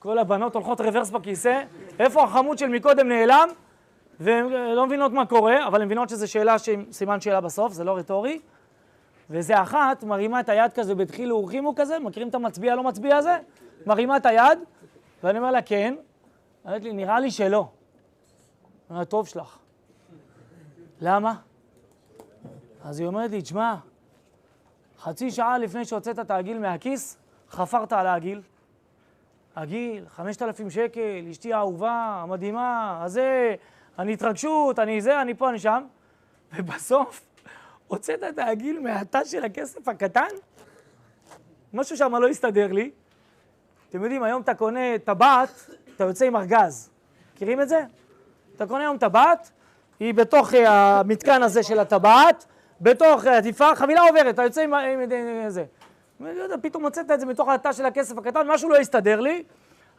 כל 0.04 0.18
הבנות 0.18 0.56
הולכות 0.56 0.82
רוורס 0.82 1.10
בכיסא, 1.10 1.64
איפה 2.00 2.24
החמוד 2.24 2.58
של 2.58 2.68
מקודם 2.68 3.08
נעלם? 3.08 3.50
והן 4.20 4.50
לא 4.50 4.86
מבינות 4.88 5.12
מה 5.12 5.26
קורה, 5.26 5.68
אבל 5.68 5.82
הן 5.82 5.86
מבינות 5.86 6.10
שזו 6.10 6.32
שאלה 6.32 6.56
עם 6.74 6.86
סימן 6.92 7.22
שאלה 7.22 7.42
בסוף, 7.42 7.74
זה 7.74 7.84
לא 7.84 7.98
רטורי. 7.98 8.40
וזה 9.30 9.62
אחת 9.62 10.04
מרימה 10.04 10.40
את 10.40 10.50
היד 10.50 10.74
כזה 10.74 10.96
בדחילו 10.96 11.36
ורחימו 11.36 11.76
כזה, 11.76 12.00
מכירים 12.00 12.30
את 12.30 12.36
המצביע 12.36 12.76
לא 12.76 12.84
מצביע 12.84 13.18
הזה? 13.18 13.38
מרימה 13.86 14.18
את 14.18 14.26
היד, 14.26 14.60
ואני 15.24 15.38
אומר 15.38 15.52
לה, 15.52 15.62
כן. 15.62 15.96
אומרת 16.66 16.84
לי, 16.84 16.94
נראה 16.94 17.20
לי 17.20 17.32
שלא. 17.32 17.68
אני 18.90 18.96
אומר, 18.96 19.04
טוב 19.04 19.28
שלך. 19.28 19.58
למה? 21.02 21.34
אז 22.84 23.00
היא 23.00 23.08
אומרת 23.08 23.32
לי, 23.32 23.42
תשמע, 23.42 23.76
חצי 25.00 25.32
שעה 25.32 25.58
לפני 25.58 25.86
שהוצאת 25.86 26.20
את 26.20 26.32
העגיל 26.32 26.60
מהכיס, 26.60 27.18
חפרת 27.50 27.94
על 27.94 28.08
העגיל. 28.08 28.42
הגיל, 29.56 30.06
5,000 30.16 30.70
שקל, 30.70 31.28
אשתי 31.32 31.54
האהובה, 31.54 32.20
המדהימה, 32.24 33.00
הזה, 33.04 33.56
אני 34.00 34.14
התרגשות, 34.14 34.80
אני 34.80 35.02
זה, 35.02 35.22
אני 35.22 35.34
פה, 35.34 35.50
אני 35.50 35.60
שם. 35.60 35.84
ובסוף, 36.56 37.22
הוצאת 37.88 38.24
את 38.30 38.40
העגיל 38.40 38.80
מהתא 38.80 39.24
של 39.26 39.46
הכסף 39.46 39.88
הקטן? 39.88 40.28
משהו 41.74 41.98
שם 41.98 42.16
לא 42.16 42.28
הסתדר 42.28 42.72
לי. 42.72 42.92
אתם 43.90 44.04
יודעים, 44.04 44.24
היום 44.24 44.42
אתה 44.42 44.54
קונה 44.54 45.00
טבעת, 45.04 45.70
אתה 45.96 46.04
יוצא 46.04 46.26
עם 46.26 46.36
ארגז. 46.36 46.90
מכירים 47.34 47.62
את 47.62 47.70
זה? 47.70 47.82
אתה 48.56 48.68
קונה 48.68 48.84
היום 48.84 48.98
טבעת, 48.98 49.52
היא 50.00 50.14
בתוך 50.14 50.54
אה, 50.54 51.00
המתקן 51.00 51.44
הזה 51.44 51.64
של 51.64 51.80
הטבעת, 51.80 52.46
בתוך 52.82 53.26
עטיפה, 53.26 53.76
חבילה 53.76 54.02
עוברת, 54.02 54.34
אתה 54.34 54.44
יוצא 54.44 54.62
עם, 54.62 54.74
עם 54.74 55.50
זה. 55.50 55.66
אני 56.22 56.38
לא 56.38 56.44
יודע, 56.44 56.56
פתאום 56.62 56.84
הוצאת 56.84 57.12
את 57.12 57.20
זה 57.20 57.26
מתוך 57.26 57.50
התא 57.50 57.72
של 57.72 57.86
הכסף 57.86 58.18
הקטן, 58.18 58.48
משהו 58.48 58.70
לא 58.70 58.78
הסתדר 58.78 59.20
לי, 59.20 59.44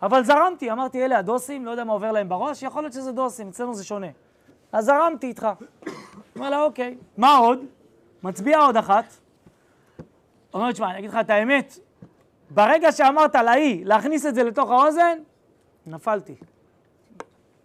אבל 0.02 0.24
זרמתי, 0.24 0.72
אמרתי, 0.72 1.04
אלה 1.04 1.18
הדוסים, 1.18 1.66
לא 1.66 1.70
יודע 1.70 1.84
מה 1.84 1.92
עובר 1.92 2.12
להם 2.12 2.28
בראש, 2.28 2.62
יכול 2.62 2.82
להיות 2.82 2.92
שזה 2.92 3.12
דוסים, 3.12 3.48
אצלנו 3.48 3.74
זה 3.74 3.84
שונה. 3.84 4.06
אז 4.72 4.84
זרמתי 4.84 5.26
איתך. 5.26 5.48
אמר 6.36 6.50
לה, 6.50 6.62
אוקיי, 6.62 6.96
מה 7.16 7.36
עוד? 7.36 7.58
מצביע 8.22 8.58
עוד 8.58 8.76
אחת. 8.76 9.04
אומר, 10.54 10.72
תשמע, 10.72 10.90
אני 10.90 10.98
אגיד 10.98 11.10
לך 11.10 11.16
את 11.20 11.30
האמת, 11.30 11.78
ברגע 12.50 12.92
שאמרת 12.92 13.34
להיא 13.34 13.86
להכניס 13.86 14.26
את 14.26 14.34
זה 14.34 14.44
לתוך 14.44 14.70
האוזן, 14.70 15.18
נפלתי. 15.86 16.34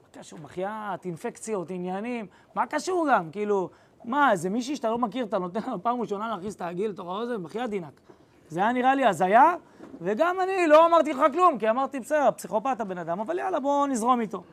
מה 0.04 0.22
קשור? 0.22 0.40
בחייאת, 0.40 1.06
אינפקציות, 1.06 1.72
עניינים, 1.72 2.28
מה 2.56 2.68
קשור 2.68 3.08
גם? 3.12 3.32
כאילו, 3.32 3.70
מה, 4.06 4.32
איזה 4.32 4.50
מישהי 4.50 4.76
שאתה 4.76 4.90
לא 4.90 4.98
מכיר, 4.98 5.26
אתה 5.26 5.40
נותן 5.40 5.60
לה 5.68 5.78
פעם 5.78 6.02
ראשונה 6.02 6.30
להכניס 6.30 6.56
את 6.56 6.62
העגיל 6.62 6.92
לתוך 6.92 7.08
האוזן? 7.08 7.44
בחייאת 7.44 7.70
דינק. 7.70 8.02
זה 8.50 8.60
היה 8.60 8.72
נראה 8.72 8.96
לי 8.96 9.06
הזיה, 9.06 9.56
וגם 10.02 10.42
אני 10.42 10.68
לא 10.68 10.86
אמרתי 10.86 11.14
לך 11.14 11.22
כלום, 11.34 11.58
כי 11.58 11.70
אמרתי, 11.70 12.00
בסדר, 12.00 12.32
פסיכופת 12.32 12.82
הבן 12.82 12.98
אדם, 12.98 13.20
אבל 13.20 13.40
יאללה, 13.40 13.60
בואו 13.60 13.88
נזרום 13.88 14.22
איתו. 14.22 14.44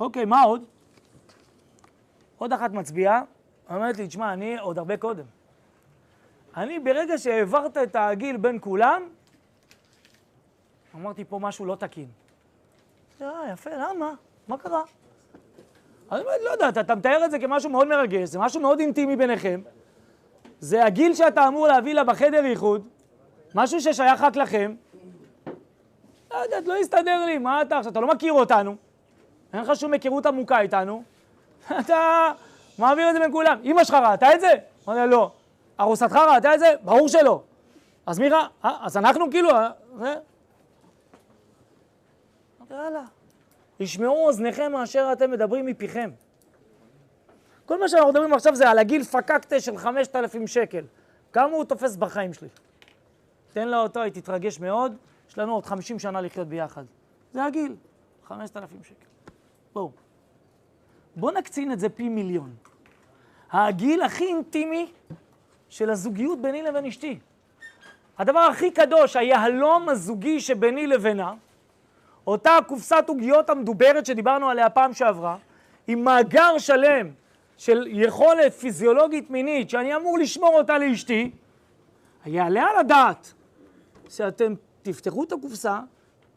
אוקיי, 0.00 0.24
מה 0.24 0.42
עוד? 0.42 0.64
עוד 2.38 2.52
אחת 2.52 2.70
מצביעה, 2.70 3.22
אומרת 3.70 3.96
לי, 3.96 4.06
תשמע, 4.06 4.32
אני 4.32 4.58
עוד 4.58 4.78
הרבה 4.78 4.96
קודם. 4.96 5.24
אני, 6.56 6.78
ברגע 6.78 7.18
שהעברת 7.18 7.76
את 7.76 7.96
העגיל 7.96 8.36
בין 8.36 8.58
כולם, 8.60 9.02
אמרתי, 10.94 11.24
פה 11.24 11.38
משהו 11.38 11.66
לא 11.66 11.74
תקין. 11.74 12.08
אה, 13.22 13.52
יפה, 13.52 13.70
למה? 13.70 14.12
מה 14.48 14.58
קרה? 14.58 14.82
אני 16.12 16.22
לא 16.44 16.50
יודעת, 16.50 16.78
אתה 16.78 16.94
מתאר 16.94 17.24
את 17.24 17.30
זה 17.30 17.38
כמשהו 17.38 17.70
מאוד 17.70 17.88
מרגש, 17.88 18.28
זה 18.28 18.38
משהו 18.38 18.60
מאוד 18.60 18.80
אינטימי 18.80 19.16
ביניכם. 19.16 19.60
זה 20.60 20.84
הגיל 20.84 21.14
שאתה 21.14 21.48
אמור 21.48 21.66
להביא 21.66 21.94
לה 21.94 22.04
בחדר 22.04 22.44
איחוד, 22.44 22.88
משהו 23.54 23.80
ששייך 23.80 24.20
רק 24.20 24.36
לכם. 24.36 24.74
לא 26.30 26.36
יודעת, 26.36 26.66
לא 26.66 26.78
יסתדר 26.80 27.24
לי, 27.24 27.38
מה 27.38 27.62
אתה 27.62 27.78
עכשיו? 27.78 27.92
אתה 27.92 28.00
לא 28.00 28.08
מכיר 28.08 28.32
אותנו, 28.32 28.76
אין 29.52 29.62
לך 29.62 29.76
שום 29.76 29.92
היכרות 29.92 30.26
עמוקה 30.26 30.60
איתנו, 30.60 31.02
אתה 31.80 32.32
מעביר 32.78 33.08
את 33.08 33.14
זה 33.14 33.20
בין 33.20 33.32
כולם. 33.32 33.58
אמא 33.64 33.84
שלך 33.84 33.94
ראתה 33.94 34.34
את 34.34 34.40
זה? 34.40 34.52
אמרתי 34.88 35.10
לא. 35.10 35.30
ארוסתך 35.80 36.16
ראתה 36.16 36.54
את 36.54 36.58
זה? 36.58 36.74
ברור 36.82 37.08
שלא. 37.08 37.42
אז 38.06 38.18
מי 38.18 38.28
ראה? 38.28 38.46
אה, 38.64 38.76
אז 38.80 38.96
אנחנו 38.96 39.30
כאילו... 39.30 39.50
אה, 39.50 39.70
יאללה. 42.70 43.02
ישמעו 43.80 44.26
אוזניכם 44.26 44.72
מאשר 44.72 45.08
אתם 45.12 45.30
מדברים 45.30 45.66
מפיכם. 45.66 46.10
כל 47.70 47.80
מה 47.80 47.88
שאנחנו 47.88 48.10
מדברים 48.10 48.32
עכשיו 48.32 48.54
זה 48.54 48.70
על 48.70 48.78
הגיל 48.78 49.04
פקקטה 49.04 49.60
של 49.60 49.76
5,000 49.76 50.46
שקל. 50.46 50.84
כמה 51.32 51.56
הוא 51.56 51.64
תופס 51.64 51.96
בחיים 51.96 52.32
שלי? 52.32 52.48
תן 53.52 53.68
לה 53.68 53.78
אותו, 53.78 54.02
היא 54.02 54.12
תתרגש 54.12 54.60
מאוד, 54.60 54.96
יש 55.28 55.38
לנו 55.38 55.54
עוד 55.54 55.66
50 55.66 55.98
שנה 55.98 56.20
לחיות 56.20 56.48
ביחד. 56.48 56.84
זה 57.32 57.44
הגיל, 57.44 57.76
5,000 58.24 58.84
שקל. 58.84 59.06
בואו. 59.72 59.90
בואו 61.16 61.34
נקצין 61.34 61.72
את 61.72 61.80
זה 61.80 61.88
פי 61.88 62.08
מיליון. 62.08 62.54
הגיל 63.50 64.02
הכי 64.02 64.24
אינטימי 64.24 64.92
של 65.68 65.90
הזוגיות 65.90 66.42
ביני 66.42 66.62
לבין 66.62 66.84
אשתי. 66.84 67.18
הדבר 68.18 68.40
הכי 68.40 68.70
קדוש, 68.70 69.16
היהלום 69.16 69.88
הזוגי 69.88 70.40
שביני 70.40 70.86
לבינה, 70.86 71.32
אותה 72.26 72.58
קופסת 72.66 73.04
עוגיות 73.08 73.50
המדוברת 73.50 74.06
שדיברנו 74.06 74.48
עליה 74.48 74.70
פעם 74.70 74.92
שעברה, 74.92 75.36
עם 75.86 76.04
מאגר 76.04 76.58
שלם 76.58 77.19
של 77.60 77.86
יכולת 77.90 78.52
פיזיולוגית 78.52 79.30
מינית 79.30 79.70
שאני 79.70 79.96
אמור 79.96 80.18
לשמור 80.18 80.54
אותה 80.54 80.78
לאשתי, 80.78 81.30
יעלה 82.26 82.62
על 82.62 82.76
הדעת 82.76 83.32
שאתם 84.08 84.54
תפתחו 84.82 85.24
את 85.24 85.32
הקופסה, 85.32 85.80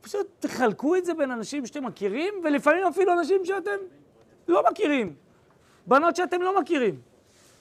פשוט 0.02 0.28
תחלקו 0.40 0.96
את 0.96 1.06
זה 1.06 1.14
בין 1.14 1.32
אנשים 1.32 1.66
שאתם 1.66 1.86
מכירים, 1.86 2.34
ולפעמים 2.44 2.88
אפילו 2.88 3.14
אנשים 3.14 3.46
שאתם 3.46 3.78
לא 4.48 4.64
מכירים. 4.72 5.14
בנות 5.88 6.16
שאתם 6.16 6.42
לא 6.42 6.62
מכירים. 6.62 6.96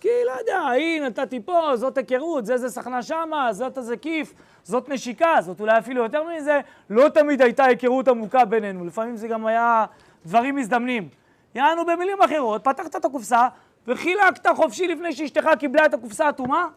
כי 0.00 0.08
לא 0.26 0.32
יודע, 0.40 0.66
היא 0.66 1.02
נתתי 1.02 1.40
פה, 1.40 1.76
זאת 1.76 1.98
היכרות, 1.98 2.46
זה 2.46 2.56
זה 2.56 2.68
סכנה 2.68 3.02
שמה, 3.02 3.52
זאת 3.52 3.78
איזה 3.78 3.96
כיף, 3.96 4.34
זאת 4.64 4.88
נשיקה, 4.88 5.36
זאת 5.40 5.60
אולי 5.60 5.78
אפילו 5.78 6.02
יותר 6.02 6.22
מזה, 6.24 6.60
לא 6.90 7.08
תמיד 7.08 7.42
הייתה 7.42 7.64
היכרות 7.64 8.08
עמוקה 8.08 8.44
בינינו, 8.44 8.84
לפעמים 8.84 9.16
זה 9.16 9.28
גם 9.28 9.46
היה 9.46 9.84
דברים 10.26 10.56
מזדמנים. 10.56 11.21
יענו 11.54 11.86
במילים 11.86 12.22
אחרות, 12.22 12.64
פתחת 12.64 12.96
את 12.96 13.04
הקופסה 13.04 13.48
וחילקת 13.86 14.46
חופשי 14.56 14.88
לפני 14.88 15.12
שאשתך 15.12 15.46
קיבלה 15.58 15.86
את 15.86 15.94
הקופסה 15.94 16.26
האטומה? 16.26 16.68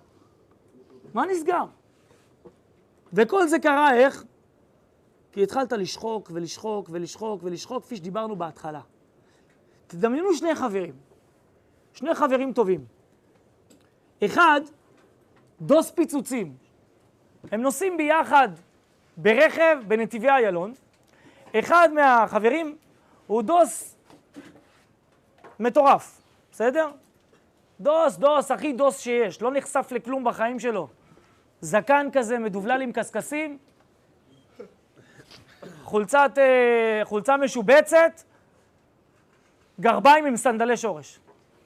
מה 1.13 1.25
נסגר? 1.25 1.63
וכל 3.13 3.47
זה 3.47 3.59
קרה 3.59 3.93
איך? 3.93 4.23
כי 5.31 5.43
התחלת 5.43 5.71
לשחוק 5.71 6.31
ולשחוק 6.33 6.89
ולשחוק 6.91 7.43
ולשחוק, 7.43 7.83
כפי 7.83 7.95
שדיברנו 7.95 8.35
בהתחלה. 8.35 8.81
תדמיינו 9.87 10.33
שני 10.33 10.55
חברים, 10.55 10.93
שני 11.93 12.15
חברים 12.15 12.53
טובים. 12.53 12.85
אחד, 14.25 14.61
דוס 15.61 15.91
פיצוצים. 15.91 16.55
הם 17.51 17.61
נוסעים 17.61 17.97
ביחד 17.97 18.49
ברכב 19.17 19.77
בנתיבי 19.87 20.29
איילון. 20.29 20.73
אחד 21.59 21.89
מהחברים 21.93 22.77
הוא 23.27 23.41
דוס 23.41 23.94
מטורף, 25.59 26.21
בסדר? 26.51 26.89
דוס, 27.79 28.17
דוס, 28.17 28.51
הכי 28.51 28.73
דוס 28.73 28.99
שיש, 28.99 29.41
לא 29.41 29.51
נחשף 29.51 29.87
לכלום 29.91 30.23
בחיים 30.23 30.59
שלו. 30.59 30.87
זקן 31.61 32.07
כזה 32.13 32.39
מדובלל 32.39 32.81
עם 32.81 32.91
קשקשים, 32.91 33.57
חולצת, 35.83 36.31
אה, 36.37 37.05
חולצה 37.05 37.37
משובצת, 37.37 38.21
גרביים 39.79 40.25
עם 40.25 40.37
סנדלי 40.37 40.77
שורש, 40.77 41.19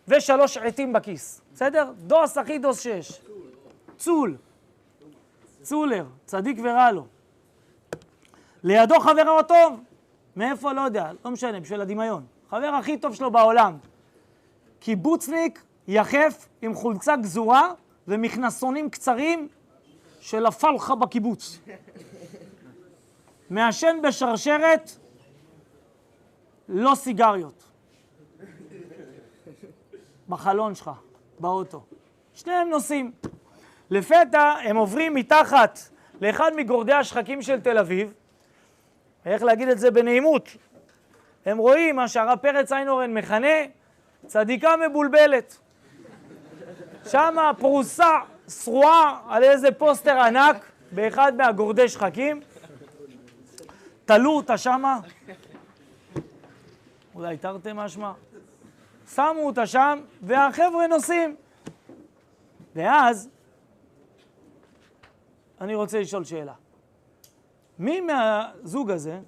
ושלוש 0.07 0.57
עטים 0.57 0.93
בכיס, 0.93 1.41
בסדר? 1.53 1.91
דוס 1.97 2.37
הכי 2.37 2.59
דוס 2.59 2.81
שיש. 2.81 3.21
צול. 3.97 4.37
צולר, 5.61 6.05
צדיק 6.25 6.57
ורע 6.63 6.91
לו. 6.91 7.05
לידו 8.63 8.99
חברו 8.99 9.39
הטוב. 9.39 9.83
מאיפה? 10.35 10.73
לא 10.73 10.81
יודע, 10.81 11.11
לא 11.25 11.31
משנה, 11.31 11.59
בשביל 11.59 11.81
הדמיון. 11.81 12.25
חבר 12.49 12.67
הכי 12.67 12.97
טוב 12.97 13.15
שלו 13.15 13.31
בעולם. 13.31 13.77
קיבוצניק 14.79 15.63
יחף 15.87 16.47
עם 16.61 16.73
חולצה 16.73 17.15
גזורה 17.15 17.71
ומכנסונים 18.07 18.89
קצרים 18.89 19.47
של 20.19 20.45
הפלחה 20.45 20.95
בקיבוץ. 20.95 21.59
מעשן 23.49 23.97
בשרשרת, 24.03 24.91
לא 26.69 26.95
סיגריות. 26.95 27.63
בחלון 30.29 30.75
שלך, 30.75 30.91
באוטו. 31.39 31.83
שניהם 32.33 32.69
נוסעים. 32.69 33.11
לפתע 33.89 34.53
הם 34.63 34.77
עוברים 34.77 35.15
מתחת 35.15 35.79
לאחד 36.21 36.51
מגורדי 36.55 36.93
השחקים 36.93 37.41
של 37.41 37.59
תל 37.59 37.77
אביב, 37.77 38.13
איך 39.25 39.43
להגיד 39.43 39.69
את 39.69 39.79
זה 39.79 39.91
בנעימות, 39.91 40.49
הם 41.45 41.57
רואים 41.57 41.95
מה 41.95 42.07
שהרב 42.07 42.37
פרץ 42.41 42.71
איינורן 42.71 43.13
מכנה 43.13 43.47
צדיקה 44.27 44.69
מבולבלת. 44.87 45.57
שמה 47.07 47.51
פרוסה 47.59 48.19
שרועה 48.49 49.21
על 49.29 49.43
איזה 49.43 49.71
פוסטר 49.71 50.19
ענק 50.19 50.65
באחד 50.91 51.33
מהגורדי 51.37 51.89
שחקים, 51.89 52.41
תלו 54.05 54.31
אותה 54.31 54.57
שמה, 54.57 54.99
אולי 57.15 57.37
תרתי 57.37 57.69
משמע, 57.75 58.11
שמו 59.15 59.39
אותה 59.39 59.67
שם, 59.67 59.99
והחבר'ה 60.21 60.87
נוסעים. 60.87 61.35
ואז 62.75 63.29
אני 65.61 65.75
רוצה 65.75 65.99
לשאול 65.99 66.23
שאלה. 66.23 66.53
מי 67.79 68.01
מהזוג 68.01 68.91
הזה 68.91 69.19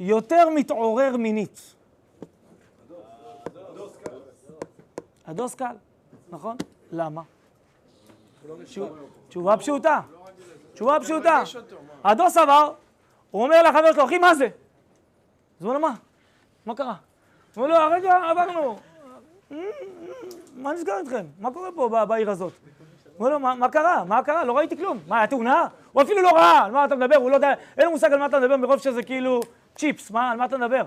יותר 0.00 0.48
מתעורר 0.54 1.16
מינית? 1.16 1.74
הדוס 5.26 5.54
קל, 5.54 5.74
נכון? 6.30 6.56
למה? 6.92 7.22
תשובה 9.28 9.56
פשוטה. 9.56 10.00
תשובה 10.74 10.98
פשוטה. 11.00 11.42
הדוס 12.04 12.36
עבר, 12.36 12.72
הוא 13.30 13.42
אומר 13.42 13.62
לחבר 13.62 13.92
שלו, 13.92 14.04
אחי, 14.04 14.18
מה 14.18 14.34
זה? 14.34 14.44
אז 14.44 15.64
הוא 15.64 15.74
אומר 15.74 15.88
מה? 15.88 15.94
מה 16.66 16.74
קרה? 16.74 16.94
הוא 17.54 17.64
אומר 17.64 17.78
לו, 17.78 17.84
הרגע 17.84 18.16
עברנו. 18.30 18.78
מה 20.56 20.72
נסגר 20.72 20.98
איתכם? 20.98 21.26
מה 21.40 21.52
קורה 21.52 21.68
פה 21.74 22.04
בעיר 22.08 22.30
הזאת? 22.30 22.52
הוא 23.16 23.26
אומר 23.26 23.38
לו, 23.38 23.56
מה 23.56 23.68
קרה? 23.68 24.04
מה 24.04 24.22
קרה? 24.22 24.44
לא 24.44 24.56
ראיתי 24.56 24.76
כלום. 24.76 24.98
מה, 25.06 25.18
היה 25.18 25.26
תאונה? 25.26 25.66
הוא 25.92 26.02
אפילו 26.02 26.22
לא 26.22 26.30
ראה, 26.30 26.64
על 26.64 26.72
מה 26.72 26.84
אתה 26.84 26.96
מדבר? 26.96 27.16
הוא 27.16 27.30
לא 27.30 27.34
יודע, 27.34 27.54
אין 27.78 27.86
לו 27.86 27.90
מושג 27.90 28.12
על 28.12 28.18
מה 28.18 28.26
אתה 28.26 28.40
מדבר 28.40 28.56
מרוב 28.56 28.78
שזה 28.78 29.02
כאילו 29.02 29.40
צ'יפס, 29.78 30.10
מה, 30.10 30.30
על 30.30 30.36
מה 30.36 30.44
אתה 30.44 30.58
מדבר? 30.58 30.82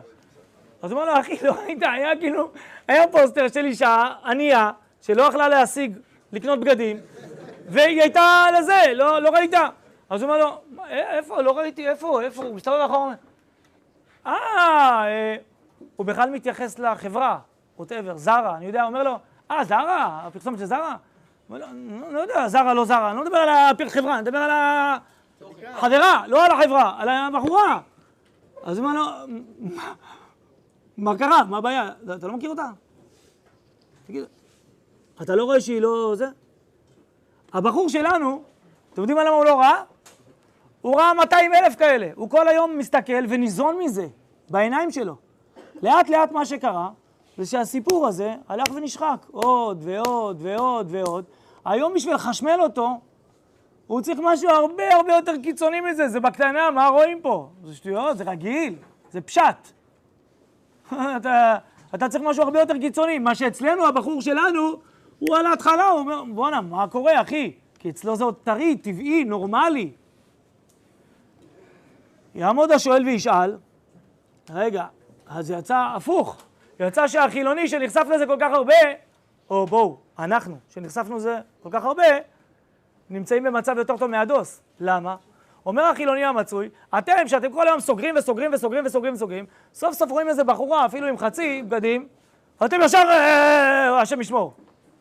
אז 0.82 0.92
הוא 0.92 1.02
אומר 1.02 1.14
לו, 1.14 1.20
אחי, 1.20 1.38
לא 1.42 1.52
ראית, 1.52 1.84
היה 1.84 2.16
כאילו, 2.16 2.52
היה 2.88 3.08
פוסטר 3.08 3.48
של 3.48 3.66
אישה 3.66 4.14
ענייה, 4.26 4.72
שלא 5.02 5.24
יכלה 5.24 5.48
להשיג, 5.48 5.98
לקנות 6.32 6.60
בגדים, 6.60 6.98
והיא 7.68 8.02
הייתה 8.02 8.46
לזה, 8.60 8.78
לא, 8.94 9.20
לא 9.20 9.30
ראית. 9.30 9.54
אז 10.10 10.22
הוא 10.22 10.32
אומר 10.32 10.46
לו, 10.46 10.62
איפה, 10.90 11.42
לא 11.42 11.58
ראיתי, 11.58 11.90
איפה, 11.90 12.22
איפה, 12.22 12.44
הוא 12.44 12.56
מסתובב 12.56 12.78
אחורה, 12.80 13.14
אה, 14.26 14.34
אה, 14.34 15.36
הוא 15.96 16.06
בכלל 16.06 16.30
מתייחס 16.30 16.80
לחברה, 16.80 17.40
ווטאבר, 17.78 18.18
זרה, 18.18 18.56
אני 18.58 18.66
יודע, 18.66 18.82
הוא 18.82 18.88
אומר 18.88 19.04
לו, 19.04 19.20
אה, 19.52 19.64
זרה, 19.64 20.22
הפרסומת 20.24 20.60
של 20.60 20.66
זרה? 20.66 20.96
הוא 21.48 21.58
אומר 21.58 21.68
לו, 21.68 22.12
לא 22.12 22.20
יודע, 22.20 22.48
זרה, 22.48 22.74
לא 22.74 22.86
זרה, 22.86 23.10
אני 23.10 23.18
לא 23.18 23.24
מדבר 23.24 23.38
על 23.38 23.50
החברה, 23.88 24.14
אני 24.14 24.22
מדבר 24.22 24.38
על 24.38 24.52
החברה, 25.66 26.24
לא 26.28 26.46
על 26.46 26.52
החברה, 26.52 26.96
על 27.00 27.10
הבחורה. 27.10 27.80
אז 28.64 28.78
הוא 28.78 28.88
אומר 28.88 29.00
לו, 29.00 29.06
מה 30.98 31.18
קרה? 31.18 31.44
מה 31.44 31.58
הבעיה? 31.58 31.90
אתה 32.16 32.28
לא 32.28 32.34
מכיר 32.34 32.50
אותה? 32.50 32.70
תגיד, 34.08 34.24
אתה 35.22 35.36
לא 35.36 35.44
רואה 35.44 35.62
שהיא 35.62 35.82
לא 35.82 36.14
זה? 36.16 36.28
הבחור 37.54 37.90
שלנו, 37.90 38.44
אתם 38.94 39.02
יודעים 39.02 39.18
למה 39.20 39.30
הוא 39.30 39.46
לא 39.46 39.60
ראה? 39.60 39.84
הוא 40.82 40.96
ראה 40.96 41.14
200 41.14 41.54
אלף 41.54 41.76
כאלה. 41.76 42.10
הוא 42.16 42.30
כל 42.30 42.48
היום 42.48 42.78
מסתכל 42.78 43.26
וניזון 43.30 43.78
מזה, 43.80 44.08
בעיניים 44.50 44.92
שלו. 44.92 45.16
לאט 45.84 46.10
לאט 46.10 46.32
מה 46.32 46.46
שקרה, 46.46 46.90
זה 47.38 47.46
שהסיפור 47.46 48.08
הזה 48.08 48.36
הלך 48.48 48.68
ונשחק. 48.76 49.26
עוד 49.32 49.82
ועוד 49.84 50.38
ועוד 50.42 50.88
ועוד. 50.90 51.26
היום 51.66 51.94
בשביל 51.94 52.16
לחשמל 52.16 52.58
אותו, 52.60 53.00
הוא 53.92 54.02
צריך 54.02 54.20
משהו 54.24 54.50
הרבה 54.50 54.96
הרבה 54.96 55.14
יותר 55.14 55.34
קיצוני 55.44 55.82
מזה. 55.82 56.08
זה 56.08 56.20
בקטנה, 56.20 56.72
מה 56.72 56.88
רואים 56.88 57.22
פה? 57.22 57.50
זה 57.64 57.76
שטויות, 57.76 58.18
זה 58.18 58.24
רגיל, 58.24 58.76
זה 59.10 59.22
פשט. 59.22 59.72
אתה, 61.18 61.58
אתה 61.96 62.10
צריך 62.10 62.24
משהו 62.24 62.44
הרבה 62.44 62.60
יותר 62.60 62.78
קיצוני. 62.78 63.20
מה 63.20 63.36
שאצלנו, 63.36 63.88
הבחור 63.88 64.22
שלנו, 64.22 64.72
הוא 65.20 65.38
על 65.38 65.46
ההתחלה, 65.46 65.88
הוא 65.88 66.00
אומר, 66.00 66.24
בואנה, 66.24 66.62
מה 66.62 66.88
קורה, 66.88 67.22
אחי? 67.22 67.52
כי 67.80 67.90
אצלו 67.90 68.16
זה 68.16 68.24
עוד 68.24 68.36
טרי, 68.44 68.78
טבעי, 68.78 69.24
נורמלי. 69.24 69.92
יעמוד 72.36 72.72
השואל 72.72 73.06
וישאל, 73.06 73.58
רגע, 74.50 74.86
אז 75.28 75.52
יצא 75.52 75.92
הפוך. 75.96 76.42
יצא 76.80 77.08
שהחילוני 77.08 77.68
שנחשף 77.68 78.06
לזה 78.16 78.26
כל 78.26 78.38
כך 78.40 78.52
הרבה, 78.54 78.76
או 79.50 79.66
בואו, 79.66 79.98
אנחנו, 80.20 80.58
שנחשפנו 80.70 81.16
לזה 81.16 81.40
כל 81.64 81.70
כך 81.72 81.84
הרבה, 81.84 82.04
נמצאים 83.12 83.44
במצב 83.44 83.78
יותר 83.78 83.98
טוב 83.98 84.12
מהדוס. 84.12 84.62
למה? 84.80 85.16
אומר 85.66 85.84
החילוני 85.84 86.26
המצוי, 86.26 86.70
אתם, 86.98 87.28
שאתם 87.28 87.52
כל 87.52 87.68
היום 87.68 87.80
סוגרים 87.80 88.16
וסוגרים 88.18 88.52
וסוגרים 88.54 88.86
וסוגרים 88.86 89.14
וסוגרים, 89.14 89.46
סוף 89.74 89.94
סוף 89.94 90.12
רואים 90.12 90.30
איזה 90.30 90.44
בחורה, 90.44 90.86
אפילו 90.86 91.08
עם 91.08 91.18
חצי 91.18 91.64
בגדים, 91.64 92.08
אתם 92.66 92.78
ישר, 92.82 92.98
אה, 92.98 93.04
אה, 93.04 93.90
אה, 93.90 94.02
השם 94.02 94.22
ישמור. 94.22 94.54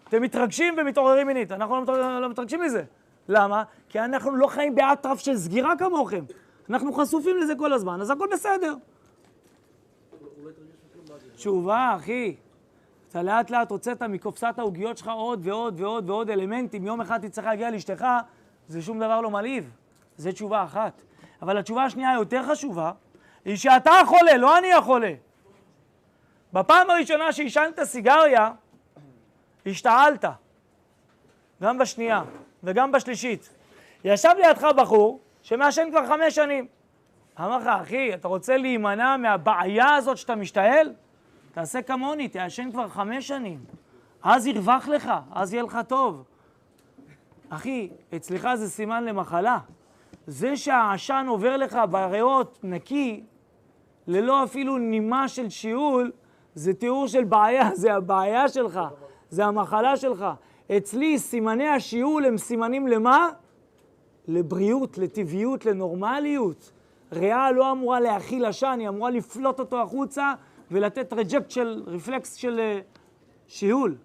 אתם 0.08 0.22
מתרגשים 0.22 0.74
ומתעוררים 0.78 1.26
מינית. 1.26 1.52
אנחנו 1.52 1.84
לא, 1.84 2.20
לא 2.20 2.28
מתרגשים 2.28 2.60
מזה. 2.60 2.82
למה? 3.28 3.62
כי 3.88 4.00
אנחנו 4.00 4.36
לא 4.36 4.46
חיים 4.46 4.74
באטרף 4.74 5.18
של 5.18 5.36
סגירה 5.36 5.76
כמוכם. 5.78 6.24
אנחנו 6.70 6.92
חשופים 6.92 7.36
לזה 7.36 7.54
כל 7.58 7.72
הזמן, 7.72 8.00
אז 8.00 8.10
הכל 8.10 8.26
בסדר. 8.32 8.74
תשובה, 11.36 11.96
אחי. 11.96 12.36
אתה 13.10 13.22
לאט 13.22 13.50
לאט 13.50 13.70
הוצאת 13.70 14.02
מקופסת 14.02 14.54
העוגיות 14.58 14.98
שלך 14.98 15.08
עוד 15.08 15.40
ועוד 15.46 15.80
ועוד 15.80 16.10
ועוד 16.10 16.30
אלמנטים. 16.30 16.86
יום 16.86 17.00
אחד 17.00 17.26
תצטרך 17.28 17.44
להגיע 17.44 17.70
לאשתך, 17.70 18.04
זה 18.68 18.82
שום 18.82 19.00
דבר 19.00 19.20
לא 19.20 19.30
מלהיב. 19.30 19.70
זו 20.16 20.32
תשובה 20.32 20.64
אחת. 20.64 21.02
אבל 21.42 21.58
התשובה 21.58 21.84
השנייה 21.84 22.10
היותר 22.10 22.42
חשובה, 22.42 22.92
היא 23.44 23.56
שאתה 23.56 23.90
החולה, 23.90 24.36
לא 24.36 24.58
אני 24.58 24.72
החולה. 24.72 25.12
בפעם 26.52 26.90
הראשונה 26.90 27.32
שעישנת 27.32 27.82
סיגריה, 27.82 28.50
השתעלת. 29.66 30.24
גם 31.62 31.78
בשנייה 31.78 32.22
וגם 32.62 32.92
בשלישית. 32.92 33.50
ישב 34.04 34.34
לידך 34.38 34.64
בחור 34.76 35.20
שמעשן 35.42 35.88
כבר 35.90 36.06
חמש 36.06 36.34
שנים. 36.34 36.66
אמר 37.40 37.58
לך, 37.58 37.66
אחי, 37.66 38.14
אתה 38.14 38.28
רוצה 38.28 38.56
להימנע 38.56 39.16
מהבעיה 39.16 39.94
הזאת 39.94 40.16
שאתה 40.16 40.34
משתעל? 40.34 40.92
תעשה 41.52 41.82
כמוני, 41.82 42.28
תעשן 42.28 42.70
כבר 42.72 42.88
חמש 42.88 43.28
שנים. 43.28 43.58
אז 44.22 44.46
ירווח 44.46 44.88
לך, 44.88 45.10
אז 45.32 45.52
יהיה 45.52 45.62
לך 45.62 45.78
טוב. 45.88 46.24
אחי, 47.48 47.90
אצלך 48.16 48.48
זה 48.54 48.70
סימן 48.70 49.04
למחלה. 49.04 49.58
זה 50.26 50.56
שהעשן 50.56 51.26
עובר 51.28 51.56
לך 51.56 51.78
בריאות 51.90 52.58
נקי, 52.62 53.24
ללא 54.06 54.44
אפילו 54.44 54.78
נימה 54.78 55.28
של 55.28 55.48
שיעול, 55.48 56.12
זה 56.54 56.74
תיאור 56.74 57.06
של 57.06 57.24
בעיה, 57.24 57.70
זה 57.82 57.94
הבעיה 57.94 58.48
שלך, 58.48 58.80
זה 59.30 59.44
המחלה 59.44 59.96
שלך. 59.96 60.26
אצלי 60.76 61.18
סימני 61.18 61.68
השיעול 61.68 62.24
הם 62.24 62.38
סימנים 62.38 62.88
למה? 62.88 63.28
לבריאות, 64.28 64.98
לטבעיות, 64.98 65.66
לנורמליות. 65.66 66.72
ריאה 67.12 67.52
לא 67.52 67.72
אמורה 67.72 68.00
להכיל 68.00 68.44
עשן, 68.44 68.76
היא 68.80 68.88
אמורה 68.88 69.10
לפלוט 69.10 69.60
אותו 69.60 69.82
החוצה 69.82 70.34
ולתת 70.70 71.12
רג'קט 71.12 71.50
של, 71.50 71.82
רפלקס 71.86 72.34
של 72.34 72.60
uh, 72.60 72.98
שיעול. 73.46 73.96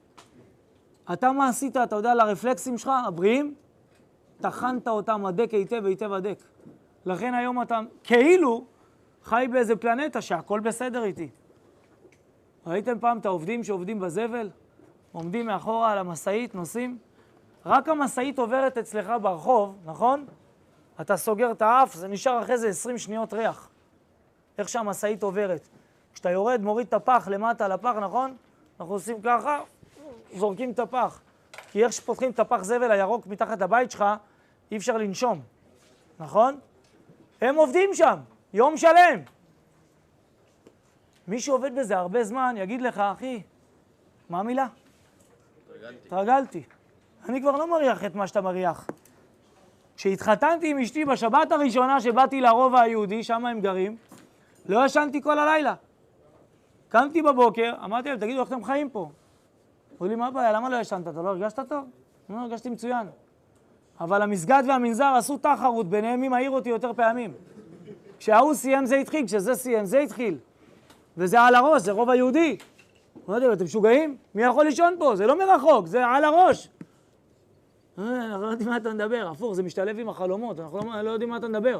אתה 1.13 1.31
מה 1.31 1.49
עשית, 1.49 1.77
אתה 1.77 1.95
יודע, 1.95 2.15
לרפלקסים 2.15 2.77
שלך, 2.77 2.91
הבריאים? 3.07 3.55
טחנת 4.41 4.87
אותם 4.87 5.25
הדק 5.25 5.53
היטב 5.53 5.85
היטב 5.85 6.13
הדק. 6.13 6.43
לכן 7.05 7.33
היום 7.33 7.61
אתה 7.61 7.79
כאילו 8.03 8.65
חי 9.23 9.47
באיזה 9.51 9.75
פלנטה 9.75 10.21
שהכל 10.21 10.59
בסדר 10.59 11.03
איתי. 11.03 11.29
ראיתם 12.67 12.99
פעם 12.99 13.17
את 13.17 13.25
העובדים 13.25 13.63
שעובדים 13.63 13.99
בזבל? 13.99 14.49
עומדים 15.11 15.45
מאחורה 15.45 15.91
על 15.91 15.97
המשאית, 15.97 16.55
נוסעים? 16.55 16.97
רק 17.65 17.89
המשאית 17.89 18.39
עוברת 18.39 18.77
אצלך 18.77 19.11
ברחוב, 19.21 19.77
נכון? 19.85 20.25
אתה 21.01 21.17
סוגר 21.17 21.51
את 21.51 21.61
האף, 21.61 21.93
זה 21.93 22.07
נשאר 22.07 22.41
אחרי 22.41 22.57
זה 22.57 22.67
20 22.67 22.97
שניות 22.97 23.33
ריח. 23.33 23.69
איך 24.57 24.69
שהמשאית 24.69 25.23
עוברת. 25.23 25.67
כשאתה 26.15 26.31
יורד, 26.31 26.61
מוריד 26.61 26.87
את 26.87 26.93
הפח 26.93 27.27
למטה 27.31 27.67
לפח, 27.67 27.93
נכון? 28.01 28.35
אנחנו 28.79 28.93
עושים 28.93 29.21
ככה, 29.21 29.59
זורקים 30.33 30.71
את 30.71 30.79
הפח. 30.79 31.21
כי 31.71 31.83
איך 31.83 31.93
שפותחים 31.93 32.31
את 32.31 32.39
הפח 32.39 32.63
זבל 32.63 32.91
הירוק 32.91 33.27
מתחת 33.27 33.61
לבית 33.61 33.91
שלך, 33.91 34.05
אי 34.71 34.77
אפשר 34.77 34.97
לנשום, 34.97 35.41
נכון? 36.19 36.59
הם 37.41 37.55
עובדים 37.55 37.89
שם, 37.93 38.15
יום 38.53 38.77
שלם. 38.77 39.19
מי 41.27 41.39
שעובד 41.39 41.75
בזה 41.75 41.97
הרבה 41.97 42.23
זמן 42.23 42.55
יגיד 42.57 42.81
לך, 42.81 42.99
אחי, 42.99 43.41
מה 44.29 44.39
המילה? 44.39 44.67
התרגלתי. 46.05 46.63
אני 47.29 47.41
כבר 47.41 47.51
לא 47.51 47.71
מריח 47.71 48.05
את 48.05 48.15
מה 48.15 48.27
שאתה 48.27 48.41
מריח. 48.41 48.87
כשהתחתנתי 49.97 50.71
עם 50.71 50.79
אשתי 50.79 51.05
בשבת 51.05 51.51
הראשונה 51.51 52.01
שבאתי 52.01 52.41
לרובע 52.41 52.81
היהודי, 52.81 53.23
שם 53.23 53.45
הם 53.45 53.61
גרים, 53.61 53.97
לא 54.65 54.85
ישנתי 54.85 55.21
כל 55.21 55.39
הלילה. 55.39 55.73
קמתי 56.89 57.21
בבוקר, 57.21 57.73
אמרתי 57.83 58.09
להם, 58.09 58.19
תגידו, 58.19 58.39
איך 58.39 58.47
אתם 58.47 58.63
חיים 58.63 58.89
פה? 58.89 59.09
אמרו 59.93 60.07
לי, 60.07 60.15
מה 60.15 60.27
הבעיה, 60.27 60.51
למה 60.51 60.69
לא 60.69 60.77
ישנת? 60.77 61.07
אתה 61.07 61.21
לא 61.21 61.29
הרגשת 61.29 61.59
טוב? 61.59 61.85
לא, 62.29 62.35
הרגשתי 62.35 62.69
מצוין. 62.69 63.07
אבל 63.99 64.21
המסגד 64.21 64.63
והמנזר 64.67 65.13
עשו 65.17 65.37
תחרות 65.37 65.89
ביניהם 65.89 66.21
מי 66.21 66.27
מעיר 66.27 66.51
אותי 66.51 66.69
יותר 66.69 66.93
פעמים. 66.93 67.33
כשההוא 68.19 68.53
סיים 68.53 68.85
זה 68.85 68.95
התחיל, 68.95 69.25
כשזה 69.25 69.55
סיים 69.55 69.85
זה 69.85 69.99
התחיל. 69.99 70.37
וזה 71.17 71.41
על 71.41 71.55
הראש, 71.55 71.81
זה 71.81 71.91
רוב 71.91 72.09
היהודי. 72.09 72.57
לא 73.27 73.35
יודע, 73.35 73.53
אתם 73.53 73.63
משוגעים? 73.63 74.17
מי 74.35 74.43
יכול 74.43 74.65
לישון 74.65 74.95
פה? 74.99 75.15
זה 75.15 75.27
לא 75.27 75.37
מרחוק, 75.39 75.87
זה 75.87 76.05
על 76.05 76.23
הראש. 76.23 76.69
אנחנו 77.97 78.41
לא 78.41 78.47
יודעים 78.47 78.69
מה 78.69 78.77
אתה 78.77 78.93
מדבר, 78.93 79.29
הפוך, 79.31 79.53
זה 79.53 79.63
משתלב 79.63 79.99
עם 79.99 80.09
החלומות, 80.09 80.59
אנחנו 80.59 80.79
לא, 80.79 81.01
לא 81.01 81.09
יודעים 81.09 81.29
מה 81.29 81.37
אתה 81.37 81.47
מדבר. 81.47 81.79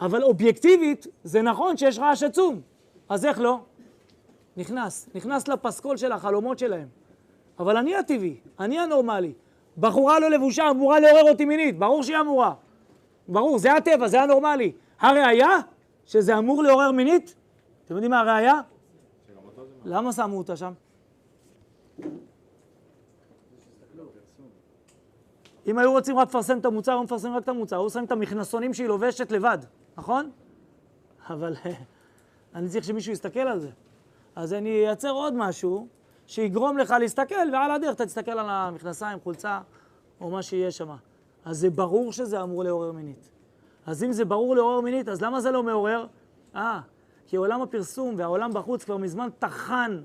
אבל 0.00 0.22
אובייקטיבית, 0.22 1.06
זה 1.24 1.42
נכון 1.42 1.76
שיש 1.76 1.98
רעש 1.98 2.22
עצום. 2.22 2.60
אז 3.08 3.24
איך 3.24 3.40
לא? 3.40 3.60
נכנס, 4.58 5.08
נכנס 5.14 5.48
לפסקול 5.48 5.96
של 5.96 6.12
החלומות 6.12 6.58
שלהם. 6.58 6.88
אבל 7.58 7.76
אני 7.76 7.96
הטבעי, 7.96 8.36
אני 8.60 8.78
הנורמלי. 8.78 9.32
בחורה 9.78 10.20
לא 10.20 10.30
לבושה 10.30 10.70
אמורה 10.70 11.00
לעורר 11.00 11.30
אותי 11.30 11.44
מינית, 11.44 11.78
ברור 11.78 12.02
שהיא 12.02 12.16
אמורה. 12.20 12.54
ברור, 13.28 13.58
זה 13.58 13.72
הטבע, 13.72 14.08
זה 14.08 14.22
הנורמלי. 14.22 14.72
הראיה 15.00 15.48
שזה 16.06 16.38
אמור 16.38 16.62
לעורר 16.62 16.92
מינית? 16.92 17.34
אתם 17.84 17.94
יודעים 17.94 18.10
מה 18.10 18.20
הראיה? 18.20 18.60
למה 19.84 20.12
שמו 20.12 20.38
אותה 20.38 20.56
שם? 20.56 20.72
אם 25.66 25.78
היו 25.78 25.92
רוצים 25.92 26.18
רק 26.18 26.28
לפרסם 26.28 26.58
את 26.58 26.64
המוצר, 26.64 26.92
היו 26.92 27.02
מפרסמים 27.02 27.34
רק 27.34 27.42
את 27.42 27.48
המוצר, 27.48 27.76
היו 27.76 27.90
שמים 27.90 28.04
את 28.04 28.12
המכנסונים 28.12 28.74
שהיא 28.74 28.88
לובשת 28.88 29.32
לבד, 29.32 29.58
נכון? 29.98 30.30
אבל 31.30 31.54
אני 32.54 32.68
צריך 32.68 32.84
שמישהו 32.84 33.12
יסתכל 33.12 33.40
על 33.40 33.58
זה. 33.58 33.70
אז 34.38 34.52
אני 34.52 34.70
אייצר 34.70 35.10
עוד 35.10 35.34
משהו 35.34 35.86
שיגרום 36.26 36.78
לך 36.78 36.90
להסתכל, 36.90 37.34
ועל 37.52 37.70
הדרך 37.70 37.94
אתה 37.94 38.06
תסתכל 38.06 38.30
על 38.30 38.46
המכנסיים, 38.48 39.18
חולצה, 39.20 39.60
או 40.20 40.30
מה 40.30 40.42
שיהיה 40.42 40.70
שם. 40.70 40.88
אז 41.44 41.58
זה 41.58 41.70
ברור 41.70 42.12
שזה 42.12 42.42
אמור 42.42 42.64
לעורר 42.64 42.92
מינית. 42.92 43.30
אז 43.86 44.04
אם 44.04 44.12
זה 44.12 44.24
ברור 44.24 44.56
לעורר 44.56 44.80
מינית, 44.80 45.08
אז 45.08 45.22
למה 45.22 45.40
זה 45.40 45.50
לא 45.50 45.62
מעורר? 45.62 46.06
אה, 46.54 46.80
כי 47.26 47.36
עולם 47.36 47.62
הפרסום 47.62 48.14
והעולם 48.18 48.52
בחוץ 48.52 48.84
כבר 48.84 48.96
מזמן 48.96 49.28
טחן 49.38 50.02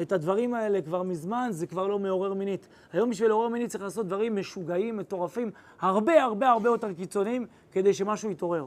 את 0.00 0.12
הדברים 0.12 0.54
האלה, 0.54 0.82
כבר 0.82 1.02
מזמן 1.02 1.48
זה 1.50 1.66
כבר 1.66 1.86
לא 1.86 1.98
מעורר 1.98 2.34
מינית. 2.34 2.68
היום 2.92 3.10
בשביל 3.10 3.28
לעורר 3.28 3.48
מינית 3.48 3.70
צריך 3.70 3.84
לעשות 3.84 4.06
דברים 4.06 4.36
משוגעים, 4.36 4.96
מטורפים, 4.96 5.50
הרבה 5.80 6.22
הרבה 6.22 6.48
הרבה 6.48 6.68
יותר 6.68 6.92
קיצוניים, 6.92 7.46
כדי 7.72 7.94
שמשהו 7.94 8.30
יתעורר. 8.30 8.66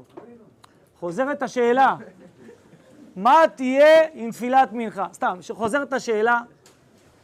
חוזרת 1.00 1.44
השאלה, 1.44 1.96
מה 3.16 3.44
תהיה 3.56 4.08
עם 4.14 4.32
תפילת 4.32 4.70
מנחה? 4.72 5.06
סתם, 5.14 5.38
חוזרת 5.52 5.94
השאלה, 5.94 6.40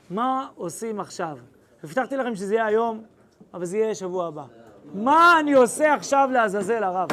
מה 0.10 0.48
עושים 0.56 1.00
עכשיו? 1.00 1.38
הבטחתי 1.84 2.18
לכם 2.18 2.36
שזה 2.36 2.56
יהיה 2.56 2.66
היום, 2.66 3.04
אבל 3.54 3.66
זה 3.66 3.78
יהיה 3.78 3.96
שבוע 3.96 4.28
הבא. 4.28 4.44
מה 4.94 5.38
אני 5.40 5.54
עושה 5.54 5.94
עכשיו 5.94 6.30
לעזאזל 6.32 6.84
הרב? 6.84 7.08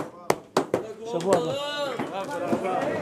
שבוע 1.13 1.37
הבא. 1.37 2.95